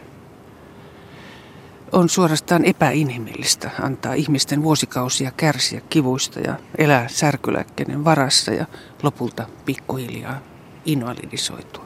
On 1.92 2.08
suorastaan 2.08 2.64
epäinhimillistä 2.64 3.70
antaa 3.82 4.14
ihmisten 4.14 4.62
vuosikausia 4.62 5.30
kärsiä 5.30 5.80
kivuista 5.90 6.40
ja 6.40 6.54
elää 6.78 7.08
särkylääkkeiden 7.08 8.04
varassa 8.04 8.52
ja 8.52 8.66
lopulta 9.02 9.46
pikkuhiljaa 9.64 10.40
invalidisoitua. 10.84 11.84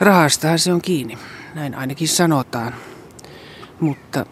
Rahastahan 0.00 0.58
se 0.58 0.72
on 0.72 0.82
kiinni. 0.82 1.18
näin 1.54 1.74
ainakin 1.74 2.08
sanotaan. 2.08 2.74
Mutta 3.84 4.26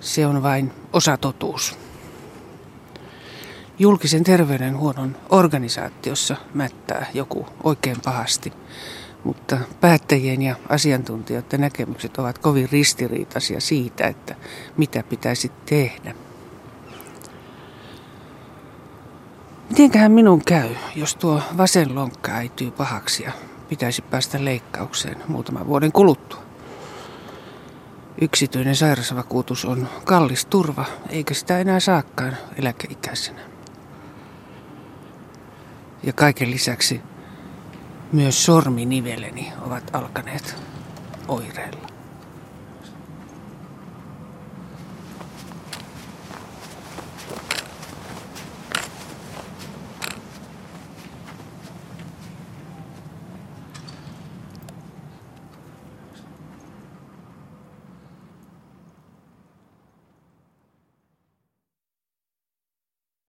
se 0.00 0.26
on 0.26 0.42
vain 0.42 0.72
osatotuus. 0.92 1.78
Julkisen 3.78 4.24
terveydenhuollon 4.24 5.16
organisaatiossa 5.30 6.36
mättää 6.54 7.06
joku 7.14 7.46
oikein 7.64 7.96
pahasti, 8.04 8.52
mutta 9.24 9.58
päättäjien 9.80 10.42
ja 10.42 10.56
asiantuntijoiden 10.68 11.60
näkemykset 11.60 12.16
ovat 12.16 12.38
kovin 12.38 12.68
ristiriitaisia 12.72 13.60
siitä, 13.60 14.06
että 14.06 14.34
mitä 14.76 15.02
pitäisi 15.02 15.52
tehdä. 15.66 16.14
Mitenköhän 19.70 20.12
minun 20.12 20.44
käy, 20.44 20.68
jos 20.94 21.14
tuo 21.14 21.42
vasen 21.56 21.94
lonkka 21.94 22.32
äityy 22.32 22.70
pahaksi 22.70 23.22
ja 23.22 23.32
pitäisi 23.68 24.02
päästä 24.02 24.44
leikkaukseen 24.44 25.16
muutaman 25.28 25.66
vuoden 25.66 25.92
kuluttua? 25.92 26.47
Yksityinen 28.20 28.76
sairausvakuutus 28.76 29.64
on 29.64 29.88
kallis 30.04 30.46
turva, 30.46 30.84
eikä 31.10 31.34
sitä 31.34 31.58
enää 31.58 31.80
saakaan 31.80 32.36
eläkeikäisenä. 32.56 33.40
Ja 36.02 36.12
kaiken 36.12 36.50
lisäksi 36.50 37.00
myös 38.12 38.44
sorminiveleni 38.44 39.52
ovat 39.66 39.90
alkaneet 39.92 40.56
oireilla. 41.28 41.87